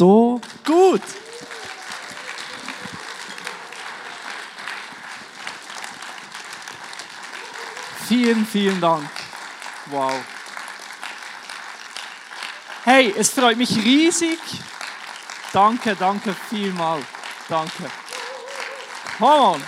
so 0.00 0.40
gut. 0.64 1.02
Vielen, 8.08 8.46
vielen 8.46 8.80
Dank. 8.80 9.10
Wow. 9.90 10.12
Hey, 12.84 13.14
es 13.14 13.28
freut 13.28 13.58
mich 13.58 13.76
riesig. 13.76 14.38
Danke, 15.52 15.94
danke 15.96 16.34
vielmal. 16.48 17.02
Danke. 17.50 17.90
Come 19.18 19.30
on. 19.30 19.62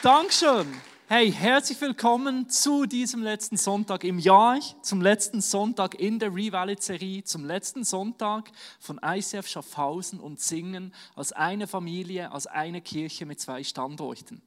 Dankeschön. 0.00 0.87
Hey, 1.10 1.32
herzlich 1.32 1.80
willkommen 1.80 2.50
zu 2.50 2.84
diesem 2.84 3.22
letzten 3.22 3.56
Sonntag 3.56 4.04
im 4.04 4.18
Jahr, 4.18 4.60
zum 4.82 5.00
letzten 5.00 5.40
Sonntag 5.40 5.98
in 5.98 6.18
der 6.18 6.34
Revalid-Serie, 6.34 7.24
zum 7.24 7.46
letzten 7.46 7.82
Sonntag 7.82 8.50
von 8.78 9.00
ICF 9.02 9.48
Schaffhausen 9.48 10.20
und 10.20 10.38
Singen 10.38 10.92
als 11.16 11.32
eine 11.32 11.66
Familie, 11.66 12.30
als 12.30 12.46
eine 12.46 12.82
Kirche 12.82 13.24
mit 13.24 13.40
zwei 13.40 13.64
Standorten. 13.64 14.42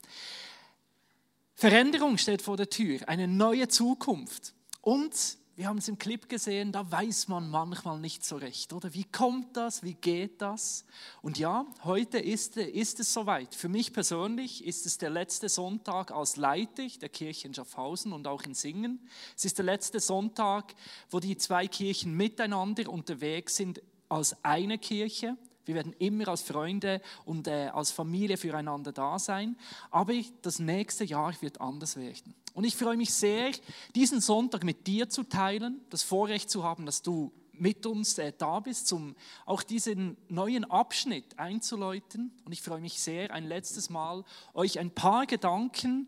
Veränderung 1.56 2.20
steht 2.20 2.44
vor 2.44 2.58
der 2.58 2.70
Tür, 2.70 3.00
eine 3.08 3.28
neue 3.28 3.68
Zukunft. 3.68 4.54
Und 4.82 5.16
wir 5.62 5.68
haben 5.68 5.78
es 5.78 5.88
im 5.88 6.00
Clip 6.00 6.28
gesehen, 6.28 6.72
da 6.72 6.92
weiß 6.92 7.28
man 7.28 7.52
manchmal 7.52 8.00
nicht 8.00 8.26
so 8.26 8.36
recht, 8.36 8.74
oder? 8.74 8.96
Wie 8.96 9.04
kommt 9.04 9.56
das? 9.56 9.84
Wie 9.84 9.94
geht 9.94 10.42
das? 10.42 10.86
Und 11.22 11.38
ja, 11.38 11.68
heute 11.84 12.18
ist, 12.18 12.58
ist 12.58 13.00
es 13.00 13.14
soweit. 13.14 13.54
Für 13.54 13.70
mich 13.70 13.94
persönlich 13.94 14.66
ist 14.66 14.88
es 14.88 14.98
der 14.98 15.12
letzte 15.12 15.50
Sonntag 15.50 16.10
als 16.10 16.36
Leiter 16.36 16.88
der 17.00 17.10
Kirche 17.10 17.48
in 17.48 17.54
Schaffhausen 17.54 18.12
und 18.12 18.26
auch 18.26 18.42
in 18.42 18.56
Singen. 18.56 19.08
Es 19.38 19.46
ist 19.46 19.60
der 19.60 19.66
letzte 19.66 20.00
Sonntag, 20.00 20.74
wo 21.12 21.20
die 21.20 21.38
zwei 21.38 21.68
Kirchen 21.68 22.18
miteinander 22.18 22.90
unterwegs 22.90 23.56
sind 23.56 23.84
als 24.10 24.44
eine 24.44 24.80
Kirche. 24.80 25.38
Wir 25.66 25.76
werden 25.76 25.94
immer 26.00 26.30
als 26.30 26.42
Freunde 26.42 27.04
und 27.24 27.48
äh, 27.48 27.68
als 27.68 27.92
Familie 27.92 28.38
füreinander 28.38 28.94
da 28.94 29.20
sein. 29.20 29.56
Aber 29.92 30.16
das 30.42 30.58
nächste 30.58 31.04
Jahr 31.04 31.40
wird 31.40 31.62
anders 31.62 31.98
werden. 31.98 32.34
Und 32.54 32.66
ich 32.66 32.76
freue 32.76 32.98
mich 32.98 33.14
sehr, 33.14 33.52
diesen 33.96 34.20
Sonntag 34.20 34.64
mit 34.64 34.88
dir 34.88 35.10
zu 35.10 35.24
teilen, 35.24 35.82
das 35.90 36.04
Vorrecht 36.04 36.50
zu 36.50 36.64
haben, 36.64 36.86
dass 36.86 37.02
du 37.02 37.32
mit 37.54 37.86
uns 37.86 38.18
äh, 38.18 38.34
da 38.36 38.60
bist, 38.60 38.92
um 38.92 39.16
auch 39.46 39.62
diesen 39.62 40.18
neuen 40.30 40.66
Abschnitt 40.66 41.38
einzuläuten. 41.38 42.32
Und 42.44 42.52
ich 42.52 42.62
freue 42.62 42.82
mich 42.82 43.00
sehr, 43.00 43.32
ein 43.32 43.46
letztes 43.46 43.90
Mal 43.90 44.26
euch 44.54 44.80
ein 44.80 44.90
paar 44.90 45.28
Gedanken 45.28 46.08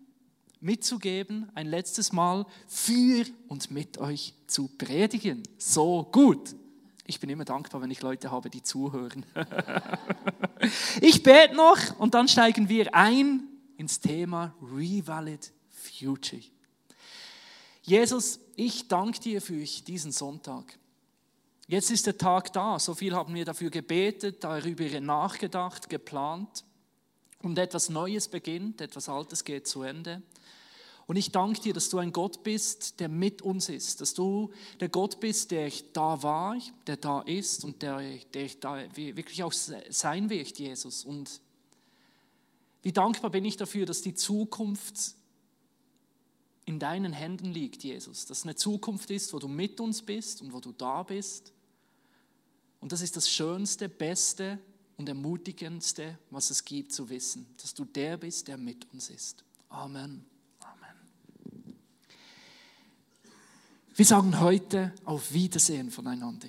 mitzugeben, 0.60 1.52
ein 1.54 1.68
letztes 1.68 2.12
Mal 2.12 2.46
für 2.68 3.26
und 3.50 3.70
mit 3.70 4.00
euch 4.00 4.34
zu 4.48 4.68
predigen. 4.68 5.44
So 5.58 6.10
gut. 6.12 6.56
Ich 7.06 7.20
bin 7.20 7.30
immer 7.30 7.46
dankbar, 7.46 7.82
wenn 7.82 7.92
ich 7.92 8.02
Leute 8.02 8.32
habe, 8.32 8.50
die 8.50 8.64
zuhören. 8.64 9.26
ich 11.02 11.22
bete 11.22 11.54
noch 11.54 12.00
und 12.00 12.14
dann 12.14 12.28
steigen 12.28 12.68
wir 12.70 12.96
ein 12.96 13.44
ins 13.78 14.00
Thema 14.00 14.56
Revalid 14.62 15.52
Future. 15.84 16.42
Jesus, 17.84 18.40
ich 18.56 18.88
danke 18.88 19.20
dir 19.20 19.42
für 19.42 19.64
diesen 19.64 20.12
Sonntag. 20.12 20.78
Jetzt 21.68 21.92
ist 21.92 22.06
der 22.06 22.18
Tag 22.18 22.54
da. 22.54 22.80
So 22.80 22.94
viel 22.94 23.16
haben 23.16 23.34
wir 23.34 23.46
dafür 23.46 23.70
gebetet, 23.70 24.44
darüber 24.44 25.00
nachgedacht, 25.00 25.90
geplant. 25.90 26.64
Und 27.42 27.58
etwas 27.58 27.90
Neues 27.90 28.30
beginnt, 28.30 28.80
etwas 28.80 29.10
Altes 29.10 29.44
geht 29.44 29.68
zu 29.68 29.82
Ende. 29.82 30.22
Und 31.06 31.18
ich 31.18 31.32
danke 31.32 31.60
dir, 31.60 31.74
dass 31.74 31.90
du 31.90 31.98
ein 31.98 32.14
Gott 32.14 32.44
bist, 32.44 33.00
der 33.02 33.10
mit 33.10 33.42
uns 33.42 33.68
ist, 33.68 34.00
dass 34.00 34.14
du 34.14 34.52
der 34.80 34.88
Gott 34.88 35.20
bist, 35.20 35.52
der 35.52 35.70
da 35.92 36.24
war, 36.24 36.58
der 36.88 36.98
da 36.98 37.22
ist 37.22 37.66
und 37.66 37.82
der, 37.82 38.02
der 38.34 38.50
da 38.60 38.78
wirklich 38.96 39.44
auch 39.44 39.52
sein 39.52 40.30
wird, 40.30 40.58
Jesus. 40.58 41.04
Und 41.04 41.42
wie 42.82 42.94
dankbar 42.94 43.32
bin 43.32 43.44
ich 43.44 43.58
dafür, 43.58 43.86
dass 43.86 44.02
die 44.02 44.14
Zukunft 44.14 45.16
in 46.66 46.80
deinen 46.80 47.14
Händen 47.14 47.52
liegt, 47.52 47.84
Jesus. 47.84 48.26
Dass 48.26 48.40
es 48.40 48.44
eine 48.44 48.56
Zukunft 48.56 49.10
ist, 49.12 49.34
wo 49.34 49.40
du 49.40 49.48
mit 49.48 49.80
uns 49.80 50.02
bist 50.02 50.42
und 50.42 50.54
wo 50.54 50.60
du 50.60 50.72
da 50.72 51.04
bist. 51.04 51.52
Und 52.80 52.92
das 52.92 53.02
ist 53.02 53.16
das 53.16 53.30
Schönste, 53.30 53.90
Beste 53.90 54.60
und 54.98 55.10
Ermutigendste, 55.10 56.18
was 56.30 56.50
es 56.50 56.64
gibt 56.64 56.92
zu 56.94 57.10
wissen, 57.10 57.46
dass 57.62 57.74
du 57.74 57.86
der 57.86 58.18
bist, 58.18 58.48
der 58.48 58.58
mit 58.58 58.92
uns 58.94 59.10
ist. 59.10 59.44
Amen. 59.70 60.26
Wir 63.96 64.06
sagen 64.06 64.40
heute 64.40 64.92
auf 65.06 65.34
Wiedersehen 65.34 65.92
voneinander. 65.92 66.48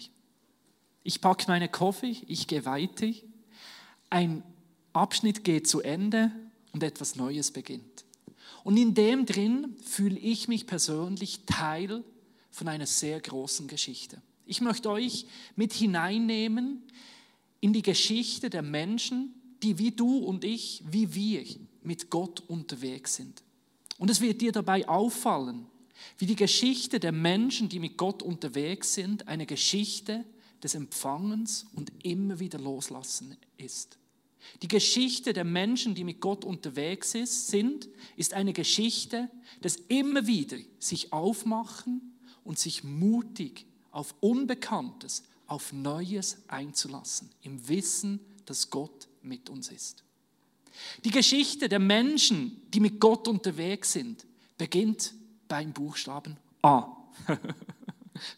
Ich 1.03 1.21
packe 1.21 1.45
meine 1.49 1.69
Koffer, 1.69 2.07
ich 2.07 2.47
gehe 2.47 2.65
weiter. 2.65 3.13
Ein 4.09 4.43
Abschnitt 4.95 5.45
geht 5.45 5.69
zu 5.69 5.83
Ende 5.83 6.31
und 6.73 6.83
etwas 6.83 7.17
Neues 7.17 7.51
beginnt. 7.51 7.94
Und 8.65 8.79
in 8.79 8.95
dem 8.95 9.27
drin 9.27 9.77
fühle 9.83 10.19
ich 10.19 10.49
mich 10.49 10.67
persönlich 10.67 11.41
Teil 11.47 12.03
von 12.51 12.67
einer 12.67 12.87
sehr 12.87 13.21
großen 13.21 13.69
Geschichte. 13.69 14.21
Ich 14.47 14.61
möchte 14.61 14.91
euch 14.91 15.27
mit 15.55 15.73
hineinnehmen 15.73 16.83
in 17.61 17.73
die 17.73 17.83
Geschichte 17.83 18.51
der 18.51 18.63
Menschen, 18.63 19.35
die 19.63 19.79
wie 19.79 19.91
du 19.91 20.19
und 20.19 20.45
ich, 20.45 20.83
wie 20.91 21.15
wir 21.15 21.45
mit 21.83 22.11
Gott 22.11 22.41
unterwegs 22.49 23.15
sind. 23.17 23.43
Und 23.99 24.11
es 24.11 24.21
wird 24.21 24.41
dir 24.41 24.53
dabei 24.53 24.89
auffallen, 24.89 25.67
wie 26.19 26.27
die 26.27 26.37
Geschichte 26.37 26.99
der 26.99 27.13
Menschen, 27.13 27.69
die 27.69 27.79
mit 27.79 27.97
Gott 27.97 28.23
unterwegs 28.23 28.95
sind, 28.95 29.29
eine 29.29 29.47
Geschichte 29.47 30.25
des 30.63 30.75
Empfangens 30.75 31.67
und 31.75 31.93
immer 32.03 32.39
wieder 32.41 32.59
Loslassen 32.59 33.37
ist. 33.57 33.99
Die 34.63 34.69
Geschichte 34.69 35.33
der 35.33 35.45
Menschen, 35.45 35.95
die 35.95 36.05
mit 36.05 36.21
Gott 36.21 36.45
unterwegs 36.45 37.15
ist, 37.15 37.49
sind, 37.49 37.89
ist 38.17 38.35
eine 38.35 38.53
Geschichte 38.53 39.31
des 39.63 39.77
immer 39.89 40.27
wieder 40.27 40.59
sich 40.79 41.13
aufmachen 41.13 42.15
und 42.45 42.59
sich 42.59 42.85
mutig 42.85 43.67
auf 43.91 44.15
Unbekanntes, 44.21 45.23
auf 45.47 45.73
Neues 45.73 46.39
einzulassen, 46.49 47.31
im 47.43 47.69
Wissen, 47.69 48.21
dass 48.47 48.71
Gott 48.71 49.09
mit 49.23 49.49
uns 49.49 49.71
ist. 49.71 50.05
Die 51.05 51.11
Geschichte 51.11 51.69
der 51.69 51.79
Menschen, 51.79 52.63
die 52.73 52.81
mit 52.81 53.01
Gott 53.01 53.29
unterwegs 53.29 53.93
sind, 53.93 54.27
beginnt 54.59 55.15
beim 55.49 55.73
Buchstaben 55.73 56.37
A. 56.63 56.97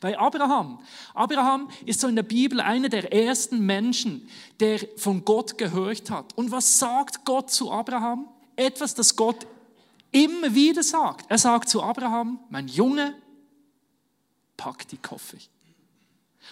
Bei 0.00 0.19
Abraham. 0.19 0.81
Abraham 1.14 1.69
ist 1.84 2.00
so 2.00 2.09
in 2.09 2.16
der 2.16 2.22
Bibel 2.22 2.60
einer 2.60 2.88
der 2.88 3.12
ersten 3.12 3.64
Menschen, 3.64 4.28
der 4.59 4.81
von 4.97 5.25
Gott 5.25 5.59
gehört 5.59 6.10
hat. 6.10 6.37
Und 6.37 6.50
was 6.50 6.78
sagt 6.78 7.25
Gott 7.25 7.50
zu 7.50 7.70
Abraham? 7.70 8.26
Etwas, 8.56 8.94
das 8.94 9.16
Gott 9.16 9.47
immer 10.12 10.54
wieder 10.54 10.82
sagt. 10.82 11.31
Er 11.31 11.38
sagt 11.38 11.69
zu 11.69 11.82
Abraham, 11.82 12.41
mein 12.48 12.69
Junge, 12.69 13.15
pack 14.56 14.88
die 14.88 14.97
Koffer. 14.97 15.36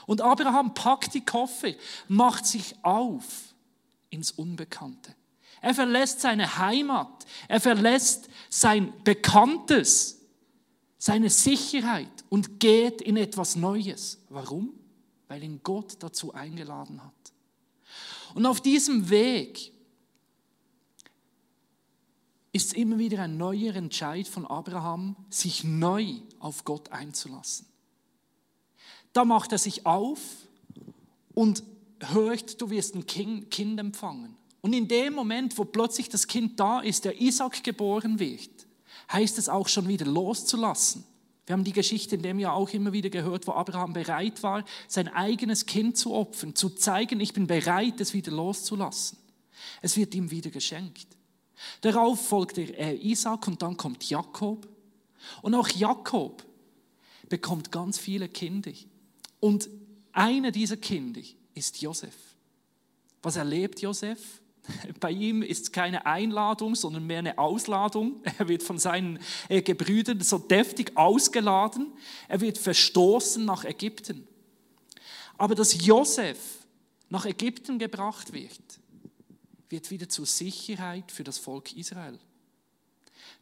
Und 0.06 0.20
Abraham 0.20 0.74
packt 0.74 1.14
die 1.14 1.24
Koffer, 1.24 1.70
macht 2.08 2.46
sich 2.46 2.74
auf 2.82 3.54
ins 4.10 4.32
Unbekannte. 4.32 5.14
Er 5.62 5.72
verlässt 5.72 6.20
seine 6.20 6.58
Heimat, 6.58 7.24
er 7.48 7.60
verlässt 7.60 8.28
sein 8.50 8.92
Bekanntes 9.02 10.20
seine 10.98 11.30
Sicherheit 11.30 12.13
und 12.34 12.58
geht 12.58 13.00
in 13.00 13.16
etwas 13.16 13.54
Neues. 13.54 14.18
Warum? 14.28 14.72
Weil 15.28 15.44
ihn 15.44 15.60
Gott 15.62 15.98
dazu 16.00 16.34
eingeladen 16.34 17.00
hat. 17.00 17.32
Und 18.34 18.44
auf 18.44 18.60
diesem 18.60 19.08
Weg 19.08 19.70
ist 22.50 22.66
es 22.66 22.72
immer 22.72 22.98
wieder 22.98 23.22
ein 23.22 23.36
neuer 23.36 23.76
Entscheid 23.76 24.26
von 24.26 24.48
Abraham, 24.48 25.14
sich 25.30 25.62
neu 25.62 26.06
auf 26.40 26.64
Gott 26.64 26.90
einzulassen. 26.90 27.66
Da 29.12 29.24
macht 29.24 29.52
er 29.52 29.58
sich 29.58 29.86
auf 29.86 30.18
und 31.34 31.62
hört, 32.00 32.60
du 32.60 32.68
wirst 32.68 32.96
ein 32.96 33.06
Kind 33.06 33.78
empfangen. 33.78 34.36
Und 34.60 34.72
in 34.72 34.88
dem 34.88 35.12
Moment, 35.12 35.56
wo 35.56 35.64
plötzlich 35.64 36.08
das 36.08 36.26
Kind 36.26 36.58
da 36.58 36.80
ist, 36.80 37.04
der 37.04 37.20
Isaac 37.20 37.62
geboren 37.62 38.18
wird, 38.18 38.66
heißt 39.12 39.38
es 39.38 39.48
auch 39.48 39.68
schon 39.68 39.86
wieder 39.86 40.06
loszulassen. 40.06 41.04
Wir 41.46 41.52
haben 41.52 41.64
die 41.64 41.72
Geschichte 41.72 42.16
in 42.16 42.22
dem 42.22 42.38
Jahr 42.38 42.54
auch 42.54 42.70
immer 42.70 42.92
wieder 42.92 43.10
gehört, 43.10 43.46
wo 43.46 43.52
Abraham 43.52 43.92
bereit 43.92 44.42
war, 44.42 44.64
sein 44.88 45.08
eigenes 45.08 45.66
Kind 45.66 45.96
zu 45.98 46.14
opfern, 46.14 46.54
zu 46.54 46.70
zeigen, 46.70 47.20
ich 47.20 47.34
bin 47.34 47.46
bereit, 47.46 48.00
es 48.00 48.14
wieder 48.14 48.32
loszulassen. 48.32 49.18
Es 49.82 49.96
wird 49.96 50.14
ihm 50.14 50.30
wieder 50.30 50.50
geschenkt. 50.50 51.06
Darauf 51.82 52.28
folgt 52.28 52.56
der 52.56 52.78
äh, 52.78 52.96
Isaac 52.96 53.46
und 53.46 53.60
dann 53.62 53.76
kommt 53.76 54.08
Jakob. 54.08 54.66
Und 55.42 55.54
auch 55.54 55.68
Jakob 55.68 56.44
bekommt 57.28 57.70
ganz 57.70 57.98
viele 57.98 58.28
Kinder. 58.28 58.72
Und 59.40 59.68
einer 60.12 60.50
dieser 60.50 60.76
Kinder 60.76 61.20
ist 61.54 61.80
Josef. 61.80 62.14
Was 63.22 63.36
erlebt 63.36 63.80
Josef? 63.80 64.40
Bei 64.98 65.10
ihm 65.10 65.42
ist 65.42 65.62
es 65.64 65.72
keine 65.72 66.06
Einladung, 66.06 66.74
sondern 66.74 67.06
mehr 67.06 67.18
eine 67.18 67.38
Ausladung. 67.38 68.22
Er 68.38 68.48
wird 68.48 68.62
von 68.62 68.78
seinen 68.78 69.18
äh, 69.48 69.62
Gebrüdern 69.62 70.20
so 70.20 70.38
deftig 70.38 70.96
ausgeladen. 70.96 71.92
Er 72.28 72.40
wird 72.40 72.58
verstoßen 72.58 73.44
nach 73.44 73.64
Ägypten. 73.64 74.26
Aber 75.36 75.54
dass 75.54 75.84
Josef 75.84 76.38
nach 77.08 77.26
Ägypten 77.26 77.78
gebracht 77.78 78.32
wird, 78.32 78.60
wird 79.68 79.90
wieder 79.90 80.08
zur 80.08 80.26
Sicherheit 80.26 81.10
für 81.10 81.24
das 81.24 81.38
Volk 81.38 81.76
Israel. 81.76 82.18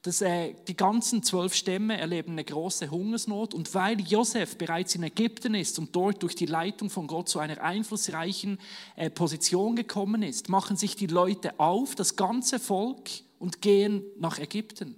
Das, 0.03 0.21
äh, 0.21 0.55
die 0.67 0.77
ganzen 0.77 1.23
zwölf 1.23 1.55
Stämme 1.55 1.97
erleben 1.97 2.33
eine 2.33 2.45
große 2.45 2.91
Hungersnot 2.91 3.55
und 3.55 3.73
weil 3.73 4.01
Josef 4.01 4.59
bereits 4.59 4.97
in 4.97 5.05
Ägypten 5.05 5.55
ist 5.55 5.79
und 5.79 5.95
dort 5.95 6.23
durch 6.25 6.35
die 6.35 6.47
Leitung 6.47 6.91
von 6.91 7.07
Gott 7.07 7.29
zu 7.29 7.39
einer 7.39 7.63
einflussreichen 7.63 8.59
äh, 8.97 9.11
Position 9.11 9.77
gekommen 9.77 10.23
ist, 10.23 10.49
machen 10.49 10.77
sich 10.77 10.97
die 10.97 11.07
Leute 11.07 11.59
auf, 11.61 11.95
das 11.95 12.17
ganze 12.17 12.59
Volk, 12.59 13.11
und 13.43 13.61
gehen 13.61 14.05
nach 14.21 14.39
Ägypten. 14.39 14.95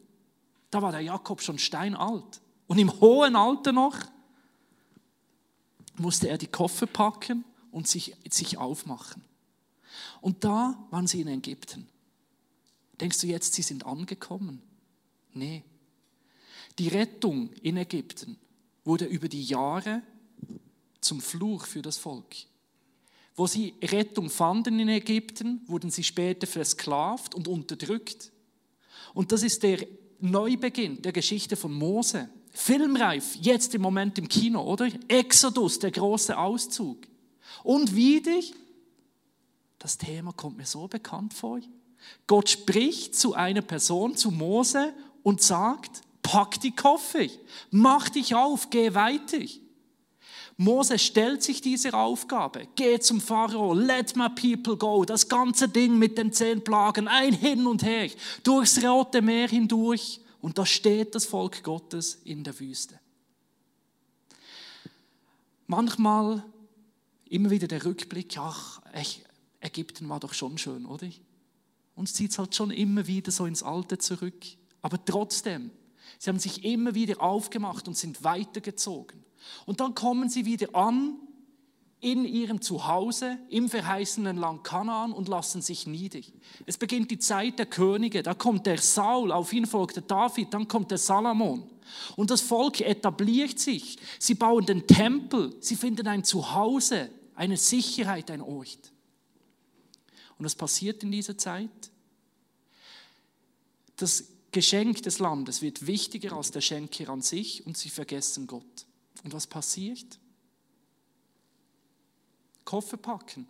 Da 0.71 0.83
war 0.83 0.93
der 0.93 1.01
Jakob 1.01 1.41
schon 1.41 1.59
steinalt. 1.59 2.43
Und 2.67 2.79
im 2.79 3.00
hohen 3.00 3.37
Alter 3.37 3.73
noch 3.73 3.97
musste 5.97 6.29
er 6.29 6.37
die 6.37 6.49
Koffer 6.49 6.87
packen 6.87 7.47
und 7.71 7.89
sich, 7.89 8.15
sich 8.29 8.59
aufmachen. 8.59 9.25
Und 10.21 10.45
da 10.45 10.77
waren 10.91 11.07
sie 11.07 11.23
in 11.23 11.29
Ägypten. 11.29 11.89
Denkst 13.00 13.23
du 13.23 13.29
jetzt, 13.29 13.55
sie 13.55 13.62
sind 13.62 13.87
angekommen? 13.87 14.61
Nee. 15.35 15.63
Die 16.79 16.89
Rettung 16.89 17.53
in 17.63 17.77
Ägypten 17.77 18.37
wurde 18.85 19.05
über 19.05 19.29
die 19.29 19.45
Jahre 19.45 20.03
zum 21.01 21.21
Fluch 21.21 21.67
für 21.67 21.83
das 21.83 21.99
Volk. 21.99 22.35
Wo 23.37 23.47
sie 23.47 23.75
Rettung 23.83 24.31
fanden 24.31 24.79
in 24.79 24.89
Ägypten, 24.89 25.63
wurden 25.67 25.91
sie 25.91 26.05
später 26.05 26.47
versklavt 26.47 27.35
und 27.35 27.49
unterdrückt. 27.49 28.31
Und 29.13 29.33
das 29.33 29.43
ist 29.43 29.63
der 29.63 29.87
Neubeginn 30.21 31.03
der 31.03 31.13
Geschichte 31.13 31.57
von 31.57 31.73
Mose. 31.73 32.29
Filmreif, 32.53 33.37
jetzt 33.41 33.75
im 33.75 33.83
Moment 33.83 34.17
im 34.19 34.29
Kino, 34.29 34.63
oder? 34.63 34.89
Exodus, 35.09 35.81
der 35.81 35.91
große 35.91 36.39
Auszug. 36.39 36.99
Und 37.65 37.95
wieder, 37.97 38.41
das 39.79 39.99
Thema 39.99 40.33
kommt 40.33 40.57
mir 40.57 40.67
so 40.67 40.87
bekannt 40.87 41.35
vor. 41.35 41.61
Gott 42.27 42.49
spricht 42.49 43.17
zu 43.17 43.35
einer 43.35 43.63
Person, 43.63 44.17
zu 44.17 44.31
Mose, 44.31 44.95
und 45.25 45.43
sagt, 45.43 46.03
pack 46.23 46.61
die 46.61 46.76
Koffer, 46.76 47.26
mach 47.73 48.09
dich 48.09 48.37
auf, 48.37 48.71
geh 48.71 48.94
weiter. 48.94 49.41
Mose 50.56 51.00
stellt 51.00 51.43
sich 51.43 51.61
dieser 51.61 51.94
Aufgabe, 51.94 52.69
geh 52.76 53.00
zum 53.00 53.21
Pharao, 53.21 53.75
let 53.75 54.15
my 54.15 54.29
people 54.29 54.76
go, 54.76 55.05
das 55.05 55.29
ganze 55.29 55.69
Ding 55.69 55.99
mit 55.99 56.17
den 56.17 56.32
zehn 56.32 56.62
Plagen, 56.62 57.09
ein 57.09 57.32
Hin 57.32 57.67
und 57.67 57.82
Her, 57.82 58.09
durchs 58.44 58.81
Rote 58.85 59.21
Meer 59.21 59.49
hindurch 59.49 60.21
und 60.41 60.56
da 60.56 60.65
steht 60.65 61.17
das 61.17 61.26
Volk 61.26 61.65
Gottes 61.65 62.21
in 62.25 62.44
der 62.44 62.61
Wüste. 62.61 63.00
Manchmal 65.67 66.44
immer 67.29 67.50
wieder 67.50 67.67
der 67.67 67.85
Rückblick, 67.85 68.38
ach, 68.38 68.81
Ägypten 69.61 70.09
war 70.09 70.21
doch 70.21 70.35
schon 70.35 70.59
schön, 70.59 70.87
oder? 70.87 71.09
Uns 71.97 72.12
zieht 72.12 72.31
es 72.31 72.38
halt 72.38 72.55
schon 72.55 72.71
immer 72.71 73.06
wieder 73.06 73.32
so 73.32 73.47
ins 73.47 73.62
Alte 73.62 73.99
zurück. 73.99 74.44
Aber 74.85 75.03
trotzdem, 75.03 75.71
sie 76.19 76.29
haben 76.29 76.39
sich 76.39 76.63
immer 76.63 76.95
wieder 76.95 77.23
aufgemacht 77.23 77.89
und 77.89 77.97
sind 77.97 78.23
weitergezogen. 78.23 79.25
Und 79.65 79.81
dann 79.81 79.95
kommen 79.95 80.29
sie 80.29 80.45
wieder 80.45 80.75
an 80.77 81.17
in 82.01 82.27
ihrem 82.27 82.61
Zuhause 82.61 83.39
im 83.49 83.71
verheißenen 83.71 84.37
Land 84.37 84.63
Kanaan 84.63 85.15
und 85.15 85.27
lassen 85.27 85.63
sich 85.63 85.87
nieder. 85.87 86.21
Es 86.67 86.77
beginnt 86.77 87.11
die 87.11 87.19
Zeit 87.19 87.59
der 87.59 87.65
Könige, 87.65 88.23
da 88.23 88.35
kommt 88.35 88.67
der 88.67 88.77
Saul, 88.77 89.33
auf 89.33 89.55
ihn 89.55 89.65
folgt 89.65 89.97
der 89.97 90.03
David, 90.03 90.53
dann 90.53 90.69
kommt 90.69 90.91
der 90.91 90.99
Salomon. 90.99 91.67
Und 92.15 92.31
das 92.31 92.43
Volk 92.43 92.83
etabliert 92.83 93.59
sich. 93.59 93.97
Sie 94.19 94.35
bauen 94.35 94.67
den 94.67 94.87
Tempel, 94.87 95.57
sie 95.61 95.77
finden 95.77 96.07
ein 96.09 96.25
Zuhause, 96.25 97.09
eine 97.35 97.57
Sicherheit, 97.57 98.31
ein 98.31 98.43
Ort. 98.43 98.93
Und 100.37 100.45
was 100.45 100.55
passiert 100.55 101.03
in 101.03 101.11
dieser 101.11 101.39
Zeit? 101.39 101.71
Das 103.97 104.34
Geschenk 104.55 105.03
des 105.03 105.19
Landes 105.19 105.61
wird 105.62 105.87
wichtiger 105.87 106.33
als 106.33 106.53
der 106.53 106.61
Schenker 106.61 107.11
an 107.11 107.21
sich 107.21 107.67
und 107.67 107.77
sie 107.77 107.91
vergessen 107.91 108.47
Gott. 108.47 108.87
Und 109.25 109.35
was 109.35 109.47
passiert? 109.47 110.19
Koffer 112.65 112.97
packen. 112.97 113.49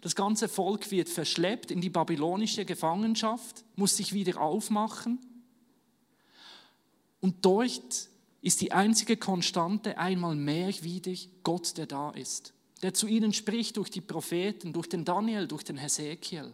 Das 0.00 0.16
ganze 0.16 0.48
Volk 0.48 0.90
wird 0.90 1.08
verschleppt 1.08 1.70
in 1.70 1.80
die 1.80 1.90
babylonische 1.90 2.64
Gefangenschaft, 2.64 3.64
muss 3.76 3.96
sich 3.96 4.12
wieder 4.12 4.40
aufmachen. 4.40 5.20
Und 7.20 7.44
dort 7.44 8.08
ist 8.40 8.60
die 8.60 8.72
einzige 8.72 9.16
Konstante 9.16 9.96
einmal 9.96 10.34
mehr 10.34 10.74
wieder 10.82 11.14
Gott, 11.44 11.78
der 11.78 11.86
da 11.86 12.10
ist, 12.10 12.52
der 12.82 12.94
zu 12.94 13.06
ihnen 13.06 13.32
spricht 13.32 13.76
durch 13.76 13.90
die 13.90 14.00
Propheten, 14.00 14.72
durch 14.72 14.88
den 14.88 15.04
Daniel, 15.04 15.46
durch 15.46 15.62
den 15.62 15.76
Hesekiel. 15.76 16.52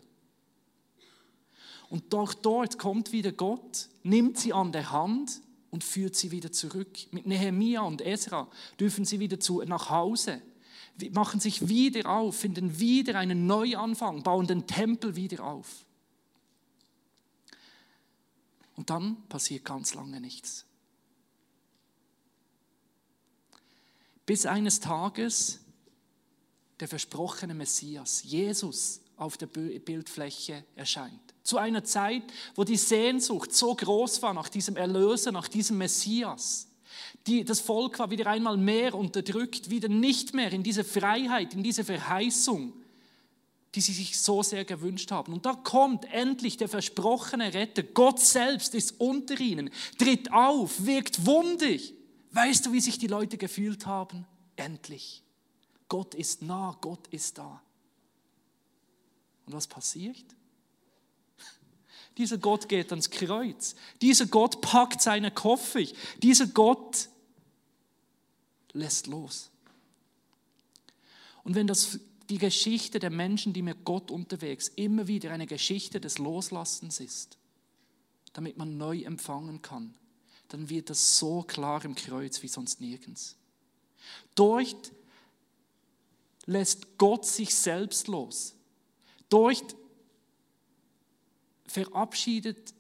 Und 1.91 2.13
doch 2.13 2.35
dort 2.35 2.79
kommt 2.79 3.13
wieder 3.13 3.33
Gott, 3.33 3.89
nimmt 4.03 4.39
sie 4.39 4.53
an 4.53 4.73
der 4.73 4.93
Hand 4.93 5.41
und 5.71 5.85
führt 5.85 6.17
sie 6.17 6.31
wieder 6.31 6.53
zurück. 6.53 6.99
Mit 7.13 7.27
Nehemia 7.27 7.81
und 7.81 8.03
Esra 8.03 8.49
dürfen 8.79 9.05
sie 9.05 9.21
wieder 9.21 9.41
zu, 9.41 9.63
nach 9.63 9.91
Hause, 9.91 10.43
machen 11.13 11.41
sich 11.41 11.69
wieder 11.69 12.11
auf, 12.11 12.37
finden 12.37 12.79
wieder 12.79 13.19
einen 13.19 13.47
Neuanfang, 13.47 14.23
bauen 14.23 14.47
den 14.47 14.67
Tempel 14.67 15.17
wieder 15.17 15.45
auf. 15.45 15.85
Und 18.77 18.91
dann 18.91 19.17
passiert 19.29 19.65
ganz 19.65 19.95
lange 19.95 20.21
nichts. 20.21 20.65
Bis 24.27 24.47
eines 24.47 24.79
Tages 24.81 25.61
der 26.81 26.87
versprochene 26.87 27.55
Messias, 27.55 28.23
Jesus, 28.23 29.01
auf 29.17 29.37
der 29.37 29.47
Bildfläche 29.47 30.65
erscheint. 30.77 31.28
Zu 31.49 31.57
einer 31.57 31.83
Zeit, 31.83 32.25
wo 32.57 32.65
die 32.65 32.77
Sehnsucht 32.77 33.55
so 33.55 33.75
groß 33.75 34.21
war 34.21 34.35
nach 34.35 34.51
diesem 34.51 34.77
Erlöser, 34.77 35.33
nach 35.33 35.49
diesem 35.49 35.79
Messias. 35.79 36.69
Die, 37.27 37.43
das 37.43 37.61
Volk 37.61 37.99
war 37.99 38.11
wieder 38.11 38.27
einmal 38.27 38.59
mehr 38.59 38.95
unterdrückt, 38.95 39.71
wieder 39.71 39.89
nicht 39.89 40.35
mehr 40.35 40.53
in 40.53 40.63
diese 40.63 40.85
Freiheit, 40.85 41.55
in 41.55 41.63
diese 41.63 41.85
Verheißung, 41.85 42.75
die 43.75 43.81
sie 43.81 43.95
sich 43.95 44.21
so 44.21 44.43
sehr 44.43 44.67
gewünscht 44.67 45.11
haben. 45.11 45.33
Und 45.33 45.47
da 45.47 45.55
kommt 45.55 46.05
endlich 46.13 46.59
der 46.59 46.69
versprochene 46.69 47.55
Retter. 47.55 47.83
Gott 47.83 48.21
selbst 48.21 48.75
ist 48.75 49.01
unter 49.01 49.41
ihnen, 49.41 49.71
tritt 49.97 50.31
auf, 50.31 50.85
wirkt 50.85 51.25
wundig. 51.25 51.95
Weißt 52.33 52.67
du, 52.67 52.73
wie 52.73 52.81
sich 52.83 52.99
die 52.99 53.07
Leute 53.07 53.39
gefühlt 53.39 53.87
haben? 53.87 54.27
Endlich. 54.57 55.23
Gott 55.89 56.15
ist 56.15 56.43
nah, 56.43 56.77
Gott 56.83 57.07
ist 57.07 57.39
da. 57.39 57.63
Und 59.47 59.55
was 59.55 59.67
passiert? 59.67 60.27
Dieser 62.19 62.37
Gott 62.37 62.69
geht 62.69 62.91
ans 62.91 63.11
Kreuz. 63.11 63.77
Dieser 64.03 64.27
Gott 64.27 64.61
packt 64.61 65.01
seine 65.01 65.31
Koffer. 65.31 65.85
Dieser 66.21 66.49
Gott 66.49 67.09
lässt 68.73 69.07
los. 69.07 69.51
Und 71.45 71.55
wenn 71.55 71.69
das 71.69 72.01
die 72.29 72.39
Geschichte 72.39 72.99
der 72.99 73.11
Menschen, 73.11 73.53
die 73.53 73.63
mit 73.63 73.85
Gott 73.85 74.11
unterwegs, 74.11 74.69
immer 74.77 75.07
wieder 75.07 75.31
eine 75.31 75.47
Geschichte 75.47 76.01
des 76.01 76.19
Loslassens 76.19 77.01
ist, 77.01 77.39
damit 78.33 78.59
man 78.59 78.77
neu 78.77 79.01
empfangen 79.03 79.63
kann, 79.63 79.95
dann 80.49 80.69
wird 80.69 80.91
das 80.91 81.19
so 81.19 81.43
klar 81.43 81.85
im 81.85 81.95
Kreuz 81.95 82.43
wie 82.43 82.49
sonst 82.49 82.81
nirgends. 82.81 83.37
Dort 84.35 84.93
lässt 86.47 86.99
Gott 86.99 87.27
sich 87.27 87.55
selbst 87.55 88.09
los. 88.09 88.55
Dort 89.29 89.77
verabschiedet 91.69 92.75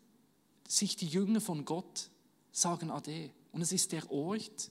sich 0.66 0.96
die 0.96 1.06
Jünger 1.06 1.40
von 1.40 1.64
Gott, 1.64 2.10
sagen 2.52 2.90
Ade. 2.90 3.30
Und 3.52 3.62
es 3.62 3.72
ist 3.72 3.92
der 3.92 4.10
Ort, 4.10 4.70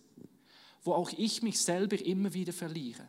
wo 0.83 0.93
auch 0.93 1.11
ich 1.17 1.41
mich 1.41 1.59
selber 1.59 1.99
immer 1.99 2.33
wieder 2.33 2.53
verliere. 2.53 3.07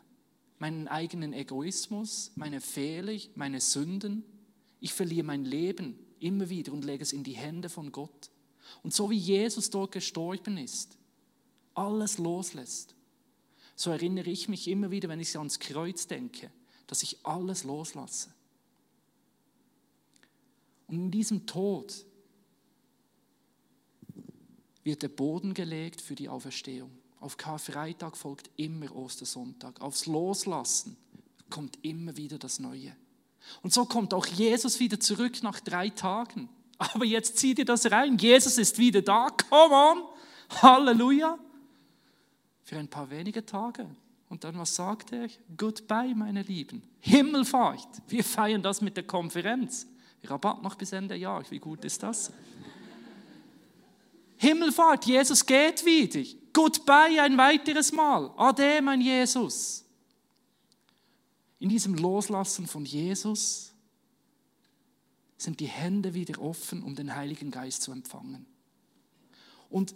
Meinen 0.57 0.87
eigenen 0.87 1.33
Egoismus, 1.33 2.31
meine 2.35 2.61
Fehler, 2.61 3.17
meine 3.35 3.61
Sünden. 3.61 4.23
Ich 4.79 4.93
verliere 4.93 5.25
mein 5.25 5.45
Leben 5.45 5.97
immer 6.19 6.49
wieder 6.49 6.73
und 6.73 6.83
lege 6.83 7.03
es 7.03 7.13
in 7.13 7.23
die 7.23 7.35
Hände 7.35 7.69
von 7.69 7.91
Gott. 7.91 8.29
Und 8.83 8.93
so 8.93 9.09
wie 9.09 9.17
Jesus 9.17 9.69
dort 9.69 9.91
gestorben 9.91 10.57
ist, 10.57 10.97
alles 11.73 12.17
loslässt, 12.17 12.95
so 13.75 13.91
erinnere 13.91 14.29
ich 14.29 14.49
mich 14.49 14.67
immer 14.67 14.91
wieder, 14.91 15.07
wenn 15.07 15.21
ich 15.21 15.37
ans 15.37 15.59
Kreuz 15.59 16.07
denke, 16.07 16.51
dass 16.87 17.03
ich 17.03 17.25
alles 17.25 17.63
loslasse. 17.63 18.33
Und 20.89 20.95
in 20.95 21.11
diesem 21.11 21.45
Tod 21.45 22.05
wird 24.83 25.03
der 25.03 25.09
Boden 25.09 25.53
gelegt 25.53 26.01
für 26.01 26.15
die 26.15 26.29
Auferstehung. 26.29 26.91
Auf 27.19 27.37
Karfreitag 27.37 28.17
folgt 28.17 28.49
immer 28.55 28.95
Ostersonntag. 28.95 29.81
Aufs 29.81 30.05
Loslassen 30.05 30.97
kommt 31.49 31.77
immer 31.83 32.17
wieder 32.17 32.39
das 32.39 32.59
Neue. 32.59 32.95
Und 33.61 33.73
so 33.73 33.85
kommt 33.85 34.13
auch 34.13 34.25
Jesus 34.25 34.79
wieder 34.79 34.99
zurück 34.99 35.43
nach 35.43 35.59
drei 35.59 35.89
Tagen. 35.89 36.49
Aber 36.77 37.05
jetzt 37.05 37.37
zieht 37.37 37.59
ihr 37.59 37.65
das 37.65 37.91
rein. 37.91 38.17
Jesus 38.17 38.57
ist 38.57 38.77
wieder 38.77 39.01
da. 39.01 39.27
Come 39.49 39.75
on. 39.75 40.03
Halleluja. 40.61 41.37
Für 42.63 42.77
ein 42.77 42.87
paar 42.87 43.09
wenige 43.09 43.45
Tage. 43.45 43.87
Und 44.29 44.43
dann, 44.43 44.57
was 44.57 44.75
sagt 44.75 45.11
er? 45.11 45.27
Goodbye, 45.57 46.15
meine 46.15 46.41
Lieben. 46.41 46.83
Himmelfahrt. 46.99 48.01
Wir 48.07 48.23
feiern 48.23 48.63
das 48.63 48.81
mit 48.81 48.95
der 48.95 49.03
Konferenz. 49.05 49.87
Rabatt 50.23 50.61
noch 50.61 50.75
bis 50.75 50.91
Ende 50.91 51.15
Jahr. 51.15 51.43
Wie 51.49 51.59
gut 51.59 51.85
ist 51.85 52.03
das? 52.03 52.31
Himmelfahrt, 54.37 55.05
Jesus 55.05 55.45
geht 55.45 55.85
wieder. 55.85 56.23
Goodbye 56.53 57.21
ein 57.21 57.37
weiteres 57.37 57.91
Mal. 57.91 58.31
Ade, 58.37 58.81
mein 58.81 59.01
Jesus. 59.01 59.85
In 61.59 61.69
diesem 61.69 61.95
Loslassen 61.95 62.67
von 62.67 62.85
Jesus 62.85 63.73
sind 65.37 65.59
die 65.59 65.67
Hände 65.67 66.13
wieder 66.13 66.41
offen, 66.41 66.83
um 66.83 66.95
den 66.95 67.15
Heiligen 67.15 67.51
Geist 67.51 67.81
zu 67.81 67.91
empfangen. 67.91 68.45
Und 69.69 69.93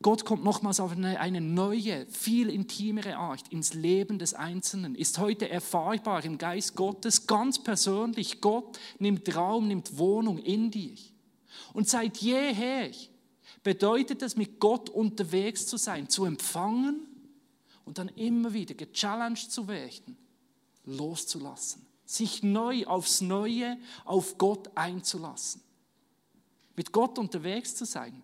Gott 0.00 0.24
kommt 0.24 0.44
nochmals 0.44 0.78
auf 0.78 0.92
eine, 0.92 1.18
eine, 1.18 1.40
neue, 1.40 2.06
viel 2.06 2.50
intimere 2.50 3.16
Art 3.16 3.48
ins 3.48 3.74
Leben 3.74 4.18
des 4.18 4.34
Einzelnen, 4.34 4.94
ist 4.94 5.18
heute 5.18 5.48
erfahrbar 5.48 6.24
im 6.24 6.38
Geist 6.38 6.76
Gottes, 6.76 7.26
ganz 7.26 7.62
persönlich. 7.62 8.40
Gott 8.40 8.78
nimmt 8.98 9.34
Raum, 9.34 9.66
nimmt 9.66 9.98
Wohnung 9.98 10.38
in 10.38 10.70
dir. 10.70 10.96
Und 11.72 11.88
seit 11.88 12.18
jeher 12.18 12.90
bedeutet 13.64 14.22
es, 14.22 14.36
mit 14.36 14.60
Gott 14.60 14.88
unterwegs 14.88 15.66
zu 15.66 15.76
sein, 15.76 16.08
zu 16.08 16.24
empfangen 16.24 17.00
und 17.84 17.98
dann 17.98 18.08
immer 18.08 18.52
wieder 18.52 18.74
gechallenged 18.74 19.50
zu 19.50 19.66
werden, 19.66 20.16
loszulassen, 20.84 21.84
sich 22.04 22.44
neu 22.44 22.86
aufs 22.86 23.20
Neue 23.20 23.78
auf 24.04 24.38
Gott 24.38 24.70
einzulassen. 24.76 25.60
Mit 26.76 26.92
Gott 26.92 27.18
unterwegs 27.18 27.74
zu 27.74 27.84
sein, 27.84 28.22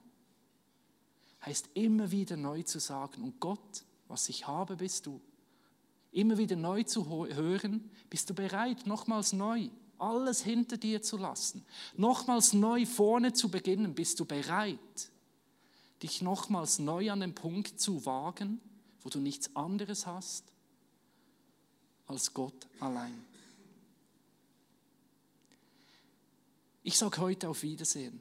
heißt 1.44 1.70
immer 1.74 2.10
wieder 2.10 2.36
neu 2.36 2.62
zu 2.62 2.78
sagen, 2.78 3.22
und 3.22 3.40
Gott, 3.40 3.84
was 4.08 4.28
ich 4.28 4.46
habe, 4.46 4.76
bist 4.76 5.06
du. 5.06 5.20
Immer 6.12 6.38
wieder 6.38 6.56
neu 6.56 6.84
zu 6.84 7.08
hören, 7.08 7.90
bist 8.08 8.30
du 8.30 8.34
bereit, 8.34 8.86
nochmals 8.86 9.32
neu 9.32 9.68
alles 9.98 10.42
hinter 10.42 10.76
dir 10.76 11.02
zu 11.02 11.16
lassen, 11.16 11.64
nochmals 11.96 12.52
neu 12.52 12.86
vorne 12.86 13.32
zu 13.32 13.48
beginnen, 13.50 13.94
bist 13.94 14.20
du 14.20 14.24
bereit, 14.24 15.10
dich 16.02 16.22
nochmals 16.22 16.78
neu 16.78 17.10
an 17.10 17.20
den 17.20 17.34
Punkt 17.34 17.80
zu 17.80 18.04
wagen, 18.04 18.60
wo 19.02 19.08
du 19.08 19.18
nichts 19.18 19.54
anderes 19.54 20.06
hast 20.06 20.44
als 22.06 22.32
Gott 22.34 22.66
allein. 22.80 23.24
Ich 26.82 26.98
sage 26.98 27.20
heute 27.20 27.48
auf 27.48 27.62
Wiedersehen. 27.62 28.20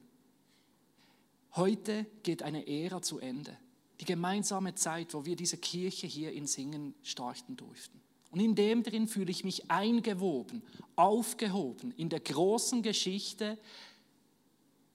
Heute 1.55 2.07
geht 2.23 2.41
eine 2.41 2.67
Ära 2.67 3.01
zu 3.01 3.19
Ende. 3.19 3.55
Die 3.99 4.05
gemeinsame 4.05 4.73
Zeit, 4.73 5.13
wo 5.13 5.25
wir 5.25 5.35
diese 5.35 5.57
Kirche 5.57 6.07
hier 6.07 6.31
in 6.31 6.47
Singen 6.47 6.95
starten 7.03 7.55
durften. 7.55 8.01
Und 8.31 8.39
in 8.39 8.55
dem 8.55 8.81
drin 8.81 9.07
fühle 9.07 9.29
ich 9.29 9.43
mich 9.43 9.69
eingewoben, 9.69 10.63
aufgehoben 10.95 11.91
in 11.91 12.09
der 12.09 12.19
großen 12.19 12.81
Geschichte 12.81 13.59